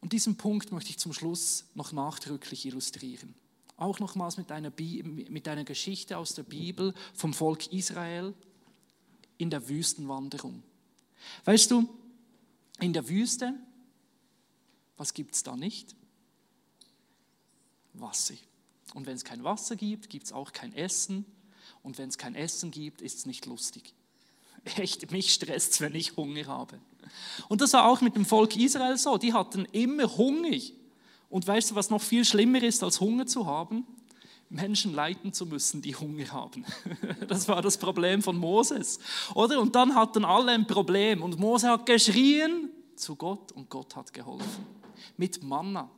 Und 0.01 0.13
diesen 0.13 0.37
Punkt 0.37 0.71
möchte 0.71 0.89
ich 0.89 0.97
zum 0.97 1.13
Schluss 1.13 1.65
noch 1.75 1.91
nachdrücklich 1.91 2.65
illustrieren. 2.65 3.35
Auch 3.77 3.99
nochmals 3.99 4.37
mit 4.37 4.51
einer, 4.51 4.71
mit 4.77 5.47
einer 5.47 5.63
Geschichte 5.63 6.17
aus 6.17 6.33
der 6.33 6.43
Bibel 6.43 6.93
vom 7.13 7.33
Volk 7.33 7.71
Israel 7.71 8.33
in 9.37 9.49
der 9.49 9.67
Wüstenwanderung. 9.69 10.63
Weißt 11.45 11.71
du, 11.71 11.87
in 12.79 12.93
der 12.93 13.07
Wüste, 13.07 13.53
was 14.97 15.13
gibt 15.13 15.35
es 15.35 15.43
da 15.43 15.55
nicht? 15.55 15.95
Wasser. 17.93 18.35
Und 18.93 19.05
wenn 19.05 19.15
es 19.15 19.23
kein 19.23 19.43
Wasser 19.43 19.75
gibt, 19.75 20.09
gibt 20.09 20.25
es 20.25 20.33
auch 20.33 20.51
kein 20.51 20.73
Essen. 20.73 21.25
Und 21.83 21.97
wenn 21.97 22.09
es 22.09 22.17
kein 22.17 22.35
Essen 22.35 22.71
gibt, 22.71 23.01
ist 23.01 23.19
es 23.19 23.25
nicht 23.25 23.45
lustig. 23.45 23.93
Echt, 24.75 25.11
mich 25.11 25.33
stresst 25.33 25.73
es, 25.73 25.81
wenn 25.81 25.95
ich 25.95 26.15
Hunger 26.17 26.47
habe. 26.47 26.79
Und 27.47 27.61
das 27.61 27.73
war 27.73 27.85
auch 27.85 28.01
mit 28.01 28.15
dem 28.15 28.25
Volk 28.25 28.55
Israel 28.55 28.97
so. 28.97 29.17
Die 29.17 29.33
hatten 29.33 29.65
immer 29.71 30.17
Hunger. 30.17 30.57
Und 31.29 31.47
weißt 31.47 31.71
du, 31.71 31.75
was 31.75 31.89
noch 31.89 32.01
viel 32.01 32.25
schlimmer 32.25 32.61
ist, 32.63 32.83
als 32.83 32.99
Hunger 32.99 33.25
zu 33.25 33.45
haben? 33.45 33.85
Menschen 34.49 34.95
leiten 34.95 35.31
zu 35.31 35.45
müssen, 35.45 35.81
die 35.81 35.95
Hunger 35.95 36.31
haben. 36.31 36.65
Das 37.27 37.47
war 37.47 37.61
das 37.61 37.77
Problem 37.77 38.23
von 38.23 38.35
Moses. 38.35 38.99
Oder? 39.35 39.61
Und 39.61 39.75
dann 39.75 39.93
hatten 39.93 40.25
alle 40.25 40.51
ein 40.51 40.65
Problem. 40.65 41.21
Und 41.21 41.39
Mose 41.39 41.69
hat 41.69 41.85
geschrien 41.85 42.69
zu 42.95 43.15
Gott 43.15 43.51
und 43.51 43.69
Gott 43.69 43.95
hat 43.95 44.11
geholfen. 44.11 44.65
Mit 45.15 45.43
Manna 45.43 45.89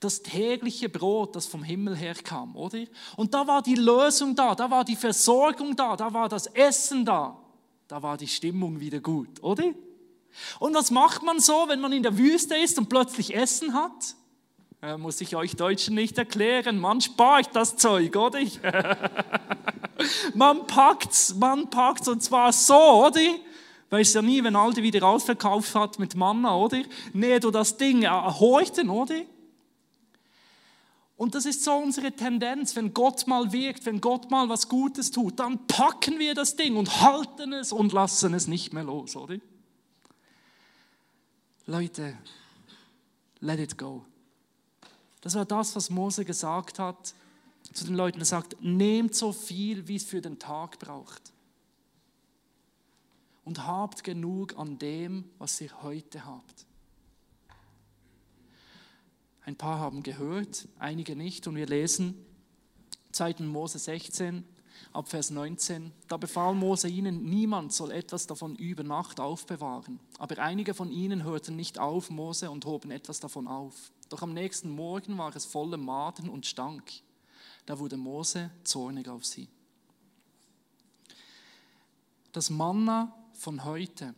das 0.00 0.22
tägliche 0.22 0.88
Brot, 0.88 1.36
das 1.36 1.46
vom 1.46 1.62
Himmel 1.62 1.94
her 1.94 2.14
kam, 2.14 2.56
oder? 2.56 2.80
Und 3.16 3.34
da 3.34 3.46
war 3.46 3.62
die 3.62 3.74
Lösung 3.74 4.34
da, 4.34 4.54
da 4.54 4.70
war 4.70 4.82
die 4.82 4.96
Versorgung 4.96 5.76
da, 5.76 5.94
da 5.94 6.12
war 6.12 6.28
das 6.28 6.46
Essen 6.46 7.04
da, 7.04 7.36
da 7.86 8.02
war 8.02 8.16
die 8.16 8.26
Stimmung 8.26 8.80
wieder 8.80 9.00
gut, 9.00 9.42
oder? 9.42 9.64
Und 10.58 10.74
was 10.74 10.90
macht 10.90 11.22
man 11.22 11.38
so, 11.38 11.66
wenn 11.68 11.80
man 11.80 11.92
in 11.92 12.02
der 12.02 12.16
Wüste 12.16 12.56
ist 12.56 12.78
und 12.78 12.88
plötzlich 12.88 13.34
Essen 13.34 13.74
hat? 13.74 14.14
Äh, 14.80 14.96
muss 14.96 15.20
ich 15.20 15.36
euch 15.36 15.56
Deutschen 15.56 15.96
nicht 15.96 16.16
erklären, 16.16 16.78
man 16.78 17.02
spart 17.02 17.54
das 17.54 17.76
Zeug, 17.76 18.16
oder? 18.16 18.40
man 20.34 20.66
packt's, 20.66 21.34
man 21.34 21.68
packt's 21.68 22.08
und 22.08 22.22
zwar 22.22 22.54
so, 22.54 23.06
oder? 23.06 23.20
Weiß 23.90 24.14
ja 24.14 24.22
nie, 24.22 24.42
wenn 24.42 24.56
Aldi 24.56 24.82
wieder 24.82 25.06
ausverkauft 25.06 25.74
hat 25.74 25.98
mit 25.98 26.14
Manna, 26.14 26.56
oder? 26.56 26.80
Nee, 27.12 27.38
du 27.38 27.50
das 27.50 27.76
Ding 27.76 28.04
erhorten, 28.04 28.88
oder? 28.88 29.16
Und 31.20 31.34
das 31.34 31.44
ist 31.44 31.64
so 31.64 31.74
unsere 31.74 32.12
Tendenz, 32.12 32.74
wenn 32.76 32.94
Gott 32.94 33.26
mal 33.26 33.52
wirkt, 33.52 33.84
wenn 33.84 34.00
Gott 34.00 34.30
mal 34.30 34.48
was 34.48 34.70
Gutes 34.70 35.10
tut, 35.10 35.38
dann 35.38 35.66
packen 35.66 36.18
wir 36.18 36.34
das 36.34 36.56
Ding 36.56 36.78
und 36.78 37.02
halten 37.02 37.52
es 37.52 37.72
und 37.72 37.92
lassen 37.92 38.32
es 38.32 38.46
nicht 38.46 38.72
mehr 38.72 38.84
los, 38.84 39.16
oder? 39.16 39.36
Leute, 41.66 42.16
let 43.40 43.60
it 43.60 43.76
go. 43.76 44.02
Das 45.20 45.34
war 45.34 45.44
das, 45.44 45.76
was 45.76 45.90
Mose 45.90 46.24
gesagt 46.24 46.78
hat 46.78 47.12
zu 47.74 47.84
den 47.84 47.96
Leuten. 47.96 48.20
Er 48.20 48.24
sagt, 48.24 48.56
nehmt 48.62 49.14
so 49.14 49.30
viel, 49.34 49.86
wie 49.88 49.96
es 49.96 50.04
für 50.04 50.22
den 50.22 50.38
Tag 50.38 50.78
braucht. 50.78 51.34
Und 53.44 53.66
habt 53.66 54.04
genug 54.04 54.56
an 54.56 54.78
dem, 54.78 55.28
was 55.36 55.60
ihr 55.60 55.82
heute 55.82 56.24
habt. 56.24 56.64
Ein 59.50 59.56
paar 59.56 59.80
haben 59.80 60.04
gehört, 60.04 60.68
einige 60.78 61.16
nicht. 61.16 61.48
Und 61.48 61.56
wir 61.56 61.66
lesen 61.66 62.24
2. 63.10 63.34
Mose 63.40 63.80
16, 63.80 64.44
ab 64.92 65.08
Vers 65.08 65.30
19. 65.30 65.90
Da 66.06 66.18
befahl 66.18 66.54
Mose 66.54 66.86
ihnen, 66.86 67.24
niemand 67.24 67.72
soll 67.72 67.90
etwas 67.90 68.28
davon 68.28 68.54
über 68.54 68.84
Nacht 68.84 69.18
aufbewahren. 69.18 69.98
Aber 70.18 70.38
einige 70.38 70.72
von 70.72 70.92
ihnen 70.92 71.24
hörten 71.24 71.56
nicht 71.56 71.80
auf, 71.80 72.10
Mose, 72.10 72.48
und 72.48 72.64
hoben 72.64 72.92
etwas 72.92 73.18
davon 73.18 73.48
auf. 73.48 73.90
Doch 74.08 74.22
am 74.22 74.34
nächsten 74.34 74.70
Morgen 74.70 75.18
war 75.18 75.34
es 75.34 75.46
voller 75.46 75.78
Maden 75.78 76.28
und 76.28 76.46
stank. 76.46 76.88
Da 77.66 77.80
wurde 77.80 77.96
Mose 77.96 78.52
zornig 78.62 79.08
auf 79.08 79.26
sie. 79.26 79.48
Das 82.30 82.50
Manna 82.50 83.12
von 83.32 83.64
heute 83.64 84.14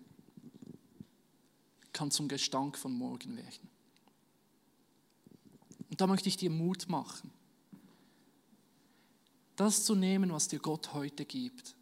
kann 1.95 2.11
zum 2.11 2.29
Gestank 2.29 2.77
von 2.77 2.93
morgen 2.93 3.35
werden. 3.39 3.72
Und 5.93 6.01
da 6.01 6.07
möchte 6.07 6.31
ich 6.31 6.39
dir 6.39 6.49
Mut 6.49 6.89
machen, 6.89 7.31
das 9.57 9.85
zu 9.85 9.95
nehmen, 9.95 10.33
was 10.33 10.49
dir 10.49 10.59
Gott 10.59 10.95
heute 10.95 11.27
gibt 11.27 11.77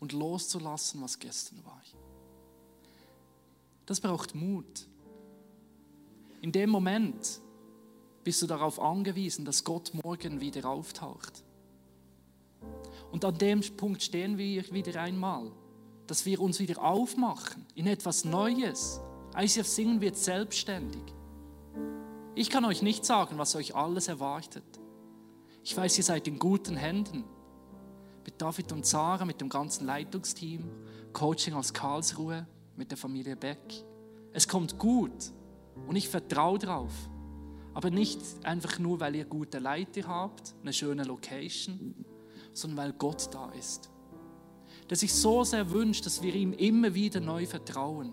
und 0.00 0.14
loszulassen, 0.14 1.02
was 1.02 1.18
gestern 1.18 1.62
war. 1.66 1.82
Das 3.84 4.00
braucht 4.00 4.34
Mut. 4.34 4.88
In 6.40 6.52
dem 6.52 6.70
Moment 6.70 7.42
bist 8.24 8.40
du 8.40 8.46
darauf 8.46 8.80
angewiesen, 8.80 9.44
dass 9.44 9.62
Gott 9.62 9.92
morgen 10.02 10.40
wieder 10.40 10.66
auftaucht. 10.66 11.44
Und 13.12 13.26
an 13.26 13.36
dem 13.36 13.60
Punkt 13.76 14.02
stehen 14.02 14.38
wir 14.38 14.72
wieder 14.72 15.02
einmal, 15.02 15.52
dass 16.06 16.24
wir 16.24 16.40
uns 16.40 16.60
wieder 16.60 16.82
aufmachen 16.82 17.66
in 17.74 17.88
etwas 17.88 18.24
Neues. 18.24 19.02
ICF 19.36 19.66
Singen 19.66 20.00
wird 20.00 20.16
selbstständig. 20.16 21.15
Ich 22.38 22.50
kann 22.50 22.66
euch 22.66 22.82
nicht 22.82 23.06
sagen, 23.06 23.38
was 23.38 23.56
euch 23.56 23.74
alles 23.74 24.08
erwartet. 24.08 24.62
Ich 25.64 25.74
weiß, 25.74 25.96
ihr 25.96 26.04
seid 26.04 26.28
in 26.28 26.38
guten 26.38 26.76
Händen. 26.76 27.24
Mit 28.26 28.42
David 28.42 28.72
und 28.72 28.84
Sarah, 28.84 29.24
mit 29.24 29.40
dem 29.40 29.48
ganzen 29.48 29.86
Leitungsteam, 29.86 30.70
Coaching 31.14 31.54
aus 31.54 31.72
Karlsruhe, 31.72 32.46
mit 32.76 32.90
der 32.90 32.98
Familie 32.98 33.36
Beck. 33.36 33.82
Es 34.34 34.46
kommt 34.46 34.78
gut 34.78 35.32
und 35.86 35.96
ich 35.96 36.10
vertraue 36.10 36.58
darauf. 36.58 36.92
Aber 37.72 37.88
nicht 37.88 38.20
einfach 38.42 38.78
nur, 38.78 39.00
weil 39.00 39.16
ihr 39.16 39.24
gute 39.24 39.58
Leiter 39.58 40.06
habt, 40.06 40.54
eine 40.60 40.74
schöne 40.74 41.04
Location, 41.04 42.04
sondern 42.52 42.76
weil 42.76 42.92
Gott 42.92 43.32
da 43.32 43.50
ist. 43.52 43.90
Der 44.90 44.98
sich 44.98 45.14
so 45.14 45.42
sehr 45.42 45.70
wünscht, 45.70 46.04
dass 46.04 46.20
wir 46.20 46.34
ihm 46.34 46.52
immer 46.52 46.92
wieder 46.92 47.20
neu 47.20 47.46
vertrauen. 47.46 48.12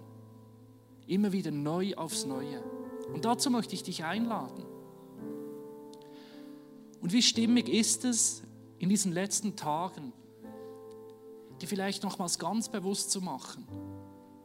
Immer 1.07 1.33
wieder 1.33 1.51
neu 1.51 1.93
aufs 1.95 2.25
Neue. 2.25 2.63
Und 3.13 3.25
dazu 3.25 3.49
möchte 3.51 3.75
ich 3.75 3.83
dich 3.83 4.03
einladen. 4.03 4.65
Und 6.99 7.13
wie 7.13 7.21
stimmig 7.21 7.69
ist 7.69 8.05
es 8.05 8.43
in 8.79 8.89
diesen 8.89 9.11
letzten 9.11 9.55
Tagen, 9.55 10.11
dir 11.61 11.67
vielleicht 11.67 12.03
nochmals 12.03 12.39
ganz 12.39 12.69
bewusst 12.69 13.11
zu 13.11 13.21
machen, 13.21 13.67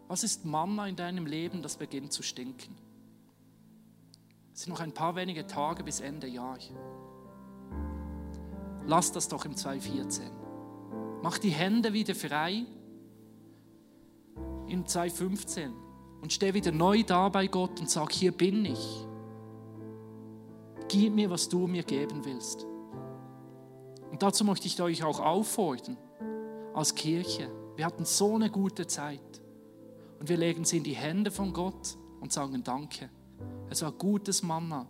was 0.06 0.22
ist 0.22 0.44
Manna 0.44 0.86
in 0.86 0.96
deinem 0.96 1.26
Leben, 1.26 1.62
das 1.62 1.76
beginnt 1.76 2.12
zu 2.12 2.22
stinken? 2.22 2.76
Es 4.54 4.62
sind 4.62 4.72
noch 4.72 4.80
ein 4.80 4.92
paar 4.92 5.16
wenige 5.16 5.46
Tage 5.46 5.84
bis 5.84 6.00
Ende 6.00 6.26
Jahr. 6.26 6.58
Lass 8.86 9.12
das 9.12 9.28
doch 9.28 9.44
im 9.44 9.56
2014. 9.56 10.30
Mach 11.22 11.38
die 11.38 11.50
Hände 11.50 11.92
wieder 11.92 12.14
frei 12.14 12.64
im 14.66 14.86
2015 14.86 15.87
und 16.20 16.32
steh 16.32 16.54
wieder 16.54 16.72
neu 16.72 17.02
da 17.02 17.28
bei 17.28 17.46
Gott 17.46 17.80
und 17.80 17.90
sag, 17.90 18.12
hier 18.12 18.32
bin 18.32 18.64
ich. 18.64 19.06
Gib 20.88 21.14
mir, 21.14 21.30
was 21.30 21.48
du 21.48 21.66
mir 21.66 21.82
geben 21.82 22.24
willst. 22.24 22.66
Und 24.10 24.22
dazu 24.22 24.44
möchte 24.44 24.66
ich 24.66 24.80
euch 24.80 25.04
auch 25.04 25.20
auffordern, 25.20 25.96
als 26.74 26.94
Kirche. 26.94 27.50
Wir 27.76 27.84
hatten 27.84 28.04
so 28.04 28.34
eine 28.34 28.50
gute 28.50 28.86
Zeit. 28.86 29.20
Und 30.18 30.28
wir 30.28 30.36
legen 30.36 30.64
sie 30.64 30.78
in 30.78 30.84
die 30.84 30.96
Hände 30.96 31.30
von 31.30 31.52
Gott 31.52 31.96
und 32.20 32.32
sagen 32.32 32.62
Danke. 32.64 33.10
Es 33.70 33.82
war 33.82 33.92
gutes 33.92 34.42
Manna. 34.42 34.86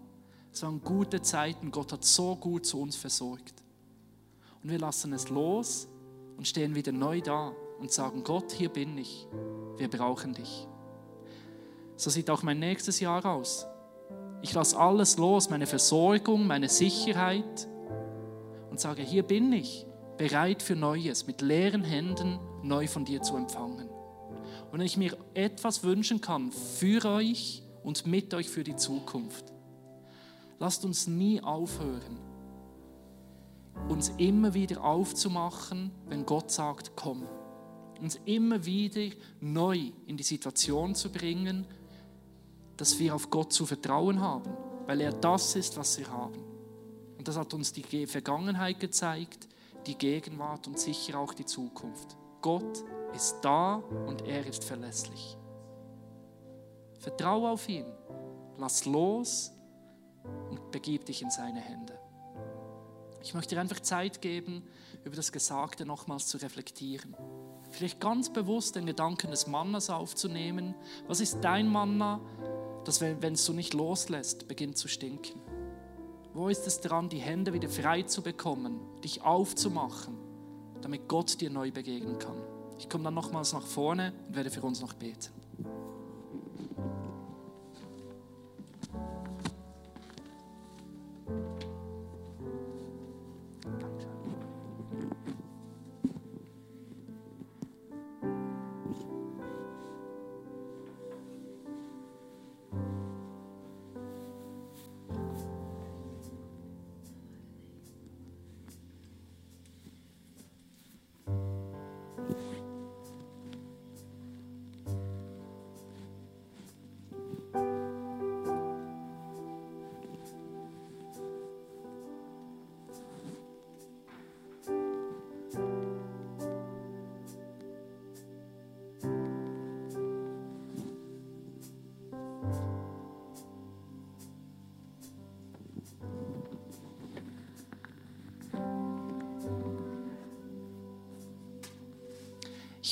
Es 0.52 0.62
waren 0.62 0.80
gute 0.82 1.20
Zeiten. 1.20 1.70
Gott 1.70 1.92
hat 1.92 2.04
so 2.04 2.36
gut 2.36 2.64
zu 2.64 2.80
uns 2.80 2.96
versorgt. 2.96 3.62
Und 4.62 4.70
wir 4.70 4.78
lassen 4.78 5.12
es 5.12 5.28
los 5.28 5.88
und 6.36 6.46
stehen 6.46 6.74
wieder 6.74 6.92
neu 6.92 7.20
da 7.20 7.52
und 7.78 7.92
sagen, 7.92 8.24
Gott, 8.24 8.52
hier 8.52 8.68
bin 8.68 8.96
ich. 8.96 9.26
Wir 9.76 9.88
brauchen 9.88 10.32
dich. 10.32 10.66
So 11.98 12.10
sieht 12.10 12.30
auch 12.30 12.44
mein 12.44 12.60
nächstes 12.60 13.00
Jahr 13.00 13.26
aus. 13.26 13.66
Ich 14.40 14.54
lasse 14.54 14.78
alles 14.78 15.18
los, 15.18 15.50
meine 15.50 15.66
Versorgung, 15.66 16.46
meine 16.46 16.68
Sicherheit 16.68 17.68
und 18.70 18.78
sage, 18.78 19.02
hier 19.02 19.24
bin 19.24 19.52
ich, 19.52 19.84
bereit 20.16 20.62
für 20.62 20.76
Neues, 20.76 21.26
mit 21.26 21.42
leeren 21.42 21.82
Händen 21.82 22.38
neu 22.62 22.86
von 22.86 23.04
dir 23.04 23.20
zu 23.22 23.34
empfangen. 23.34 23.88
Und 23.88 24.78
wenn 24.78 24.86
ich 24.86 24.96
mir 24.96 25.16
etwas 25.34 25.82
wünschen 25.82 26.20
kann 26.20 26.52
für 26.52 27.04
euch 27.04 27.64
und 27.82 28.06
mit 28.06 28.32
euch 28.32 28.48
für 28.48 28.62
die 28.62 28.76
Zukunft, 28.76 29.52
lasst 30.60 30.84
uns 30.84 31.08
nie 31.08 31.42
aufhören, 31.42 32.20
uns 33.88 34.12
immer 34.18 34.54
wieder 34.54 34.84
aufzumachen, 34.84 35.90
wenn 36.06 36.24
Gott 36.24 36.52
sagt, 36.52 36.92
komm. 36.94 37.24
Uns 38.00 38.20
immer 38.26 38.64
wieder 38.64 39.12
neu 39.40 39.90
in 40.06 40.16
die 40.16 40.22
Situation 40.22 40.94
zu 40.94 41.10
bringen, 41.10 41.66
dass 42.78 42.98
wir 42.98 43.14
auf 43.14 43.28
Gott 43.28 43.52
zu 43.52 43.66
vertrauen 43.66 44.20
haben, 44.20 44.50
weil 44.86 45.02
er 45.02 45.12
das 45.12 45.54
ist, 45.56 45.76
was 45.76 45.98
wir 45.98 46.10
haben. 46.10 46.42
Und 47.18 47.28
das 47.28 47.36
hat 47.36 47.52
uns 47.52 47.72
die 47.72 48.06
Vergangenheit 48.06 48.80
gezeigt, 48.80 49.48
die 49.86 49.98
Gegenwart 49.98 50.66
und 50.66 50.78
sicher 50.78 51.18
auch 51.18 51.34
die 51.34 51.44
Zukunft. 51.44 52.16
Gott 52.40 52.84
ist 53.14 53.38
da 53.42 53.74
und 54.06 54.26
er 54.26 54.46
ist 54.46 54.64
verlässlich. 54.64 55.36
Vertraue 57.00 57.50
auf 57.50 57.68
ihn, 57.68 57.86
lass 58.56 58.84
los 58.84 59.52
und 60.50 60.70
begib 60.70 61.04
dich 61.06 61.22
in 61.22 61.30
seine 61.30 61.60
Hände. 61.60 61.98
Ich 63.22 63.34
möchte 63.34 63.54
dir 63.54 63.60
einfach 63.60 63.80
Zeit 63.80 64.22
geben, 64.22 64.62
über 65.04 65.16
das 65.16 65.32
Gesagte 65.32 65.84
nochmals 65.84 66.28
zu 66.28 66.38
reflektieren. 66.38 67.16
Vielleicht 67.70 68.00
ganz 68.00 68.32
bewusst 68.32 68.76
den 68.76 68.86
Gedanken 68.86 69.30
des 69.30 69.46
Mannas 69.46 69.90
aufzunehmen. 69.90 70.74
Was 71.06 71.20
ist 71.20 71.40
dein 71.40 71.68
Manna, 71.68 72.20
das, 72.88 73.00
wenn 73.00 73.34
es 73.34 73.44
du 73.44 73.52
nicht 73.52 73.74
loslässt, 73.74 74.48
beginnt 74.48 74.78
zu 74.78 74.88
stinken? 74.88 75.40
Wo 76.32 76.48
ist 76.48 76.66
es 76.66 76.80
dran, 76.80 77.08
die 77.08 77.18
Hände 77.18 77.52
wieder 77.52 77.68
frei 77.68 78.02
zu 78.02 78.22
bekommen, 78.22 78.80
dich 79.04 79.22
aufzumachen, 79.22 80.16
damit 80.80 81.06
Gott 81.08 81.40
dir 81.40 81.50
neu 81.50 81.70
begegnen 81.70 82.18
kann? 82.18 82.36
Ich 82.78 82.88
komme 82.88 83.04
dann 83.04 83.14
nochmals 83.14 83.52
nach 83.52 83.66
vorne 83.66 84.12
und 84.28 84.36
werde 84.36 84.50
für 84.50 84.62
uns 84.62 84.80
noch 84.80 84.94
beten. 84.94 85.37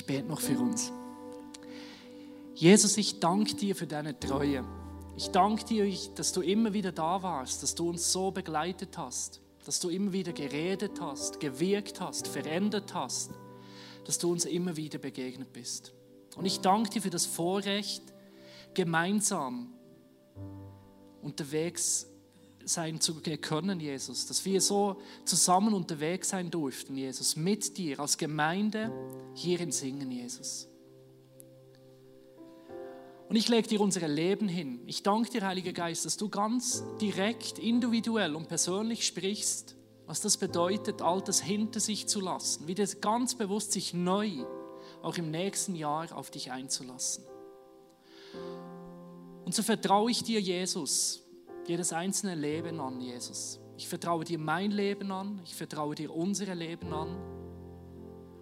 Bete 0.06 0.28
noch 0.28 0.40
für 0.40 0.58
uns. 0.58 0.92
Jesus, 2.54 2.96
ich 2.96 3.20
danke 3.20 3.54
dir 3.54 3.76
für 3.76 3.86
deine 3.86 4.18
Treue. 4.18 4.64
Ich 5.16 5.28
danke 5.28 5.64
dir, 5.64 5.90
dass 6.14 6.32
du 6.32 6.40
immer 6.40 6.72
wieder 6.72 6.92
da 6.92 7.22
warst, 7.22 7.62
dass 7.62 7.74
du 7.74 7.88
uns 7.88 8.12
so 8.12 8.30
begleitet 8.30 8.96
hast, 8.96 9.40
dass 9.64 9.80
du 9.80 9.88
immer 9.88 10.12
wieder 10.12 10.32
geredet 10.32 11.00
hast, 11.00 11.40
gewirkt 11.40 12.00
hast, 12.00 12.28
verändert 12.28 12.94
hast, 12.94 13.30
dass 14.04 14.18
du 14.18 14.30
uns 14.30 14.44
immer 14.44 14.76
wieder 14.76 14.98
begegnet 14.98 15.52
bist. 15.52 15.92
Und 16.36 16.44
ich 16.44 16.60
danke 16.60 16.90
dir 16.90 17.02
für 17.02 17.10
das 17.10 17.26
Vorrecht, 17.26 18.02
gemeinsam 18.74 19.72
unterwegs 21.22 22.06
sein 22.64 23.00
zu 23.00 23.14
können, 23.20 23.80
Jesus. 23.80 24.26
Dass 24.26 24.44
wir 24.44 24.60
so 24.60 25.00
zusammen 25.24 25.72
unterwegs 25.72 26.28
sein 26.28 26.50
durften, 26.50 26.96
Jesus, 26.96 27.36
mit 27.36 27.76
dir 27.78 28.00
als 28.00 28.18
Gemeinde 28.18 28.92
hier 29.36 29.60
in 29.60 29.70
Singen, 29.70 30.10
Jesus. 30.10 30.68
Und 33.28 33.36
ich 33.36 33.48
lege 33.48 33.68
dir 33.68 33.80
unsere 33.80 34.06
Leben 34.06 34.48
hin. 34.48 34.80
Ich 34.86 35.02
danke 35.02 35.30
dir, 35.30 35.46
Heiliger 35.46 35.72
Geist, 35.72 36.04
dass 36.04 36.16
du 36.16 36.28
ganz 36.28 36.84
direkt, 37.00 37.58
individuell 37.58 38.34
und 38.34 38.48
persönlich 38.48 39.06
sprichst, 39.06 39.76
was 40.06 40.20
das 40.20 40.36
bedeutet, 40.36 41.02
Altes 41.02 41.42
hinter 41.42 41.80
sich 41.80 42.06
zu 42.06 42.20
lassen, 42.20 42.68
wieder 42.68 42.86
ganz 43.00 43.34
bewusst 43.34 43.72
sich 43.72 43.92
neu, 43.92 44.44
auch 45.02 45.18
im 45.18 45.30
nächsten 45.30 45.74
Jahr, 45.74 46.16
auf 46.16 46.30
dich 46.30 46.52
einzulassen. 46.52 47.24
Und 49.44 49.54
so 49.54 49.62
vertraue 49.62 50.10
ich 50.10 50.22
dir, 50.22 50.40
Jesus, 50.40 51.22
jedes 51.66 51.92
einzelne 51.92 52.36
Leben 52.36 52.80
an, 52.80 53.00
Jesus. 53.00 53.60
Ich 53.76 53.88
vertraue 53.88 54.24
dir 54.24 54.38
mein 54.38 54.70
Leben 54.70 55.10
an, 55.10 55.40
ich 55.44 55.54
vertraue 55.54 55.96
dir 55.96 56.14
unsere 56.14 56.54
Leben 56.54 56.92
an 56.92 57.35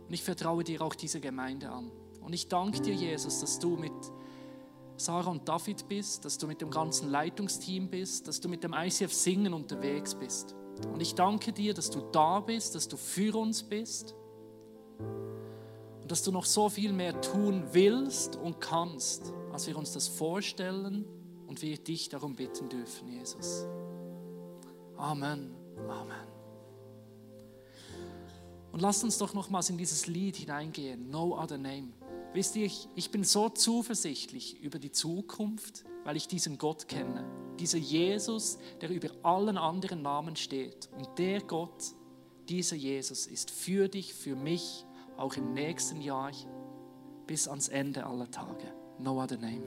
und 0.07 0.13
ich 0.13 0.23
vertraue 0.23 0.65
dir 0.65 0.83
auch 0.83 0.95
diese 0.95 1.21
Gemeinde 1.21 1.71
an. 1.71 1.91
Und 2.21 2.33
ich 2.33 2.49
danke 2.49 2.81
dir, 2.81 2.95
Jesus, 2.95 3.41
dass 3.41 3.59
du 3.59 3.77
mit 3.77 3.93
Sarah 4.97 5.31
und 5.31 5.49
David 5.49 5.89
bist, 5.89 6.25
dass 6.25 6.39
du 6.39 6.47
mit 6.47 6.61
dem 6.61 6.71
ganzen 6.71 7.11
Leitungsteam 7.11 7.89
bist, 7.89 8.29
dass 8.29 8.41
du 8.41 8.49
mit 8.49 8.63
dem 8.63 8.73
ICF 8.73 9.13
Singen 9.13 9.53
unterwegs 9.53 10.15
bist. 10.15 10.55
Und 10.93 11.01
ich 11.01 11.15
danke 11.15 11.53
dir, 11.53 11.75
dass 11.75 11.91
du 11.91 12.01
da 12.13 12.41
bist, 12.41 12.75
dass 12.75 12.89
du 12.89 12.97
für 12.97 13.37
uns 13.39 13.63
bist 13.63 14.15
und 14.99 16.11
dass 16.11 16.23
du 16.23 16.33
noch 16.33 16.45
so 16.45 16.69
viel 16.69 16.93
mehr 16.93 17.21
tun 17.21 17.65
willst 17.73 18.37
und 18.37 18.61
kannst, 18.61 19.33
als 19.53 19.67
wir 19.67 19.77
uns 19.77 19.93
das 19.93 20.09
vorstellen 20.09 21.05
und 21.47 21.63
wir 21.63 21.77
dich 21.79 22.09
darum 22.09 22.35
bitten 22.35 22.69
dürfen, 22.69 23.09
Jesus. 23.09 23.67
Amen. 24.97 25.55
Amen. 25.89 26.34
Und 28.75 28.81
lasst 28.81 29.05
uns 29.05 29.19
doch 29.19 29.35
nochmals 29.35 29.71
in 29.71 29.79
dieses 29.79 30.09
Lied 30.09 30.35
hineingehen, 30.35 31.09
No 31.09 31.41
Other 31.41 31.59
Name. 31.59 31.93
Wisst 32.33 32.57
ihr, 32.57 32.67
ich, 32.67 32.89
ich 32.97 33.13
bin 33.13 33.23
so 33.23 33.49
zuversichtlich 33.49 34.61
über 34.61 34.81
die 34.81 34.91
Zukunft, 34.91 35.85
weil 36.03 36.17
ich 36.17 36.27
diesen 36.27 36.59
Gott 36.59 36.89
kenne. 36.89 37.25
Dieser 37.61 37.79
Jesus, 37.79 38.59
der 38.81 38.91
über 38.91 39.11
allen 39.23 39.59
anderen 39.59 40.03
Namen 40.03 40.35
steht. 40.35 40.89
Und 40.99 41.09
der 41.19 41.41
Gott, 41.43 41.95
dieser 42.49 42.75
Jesus 42.75 43.29
ist 43.29 43.53
für 43.53 43.87
dich, 43.87 44.13
für 44.13 44.35
mich, 44.35 44.85
auch 45.17 45.37
im 45.37 45.53
nächsten 45.53 46.01
Jahr 46.01 46.33
bis 47.29 47.47
ans 47.47 47.69
Ende 47.69 48.05
aller 48.05 48.29
Tage. 48.29 48.75
No 48.99 49.23
other 49.23 49.37
name. 49.37 49.63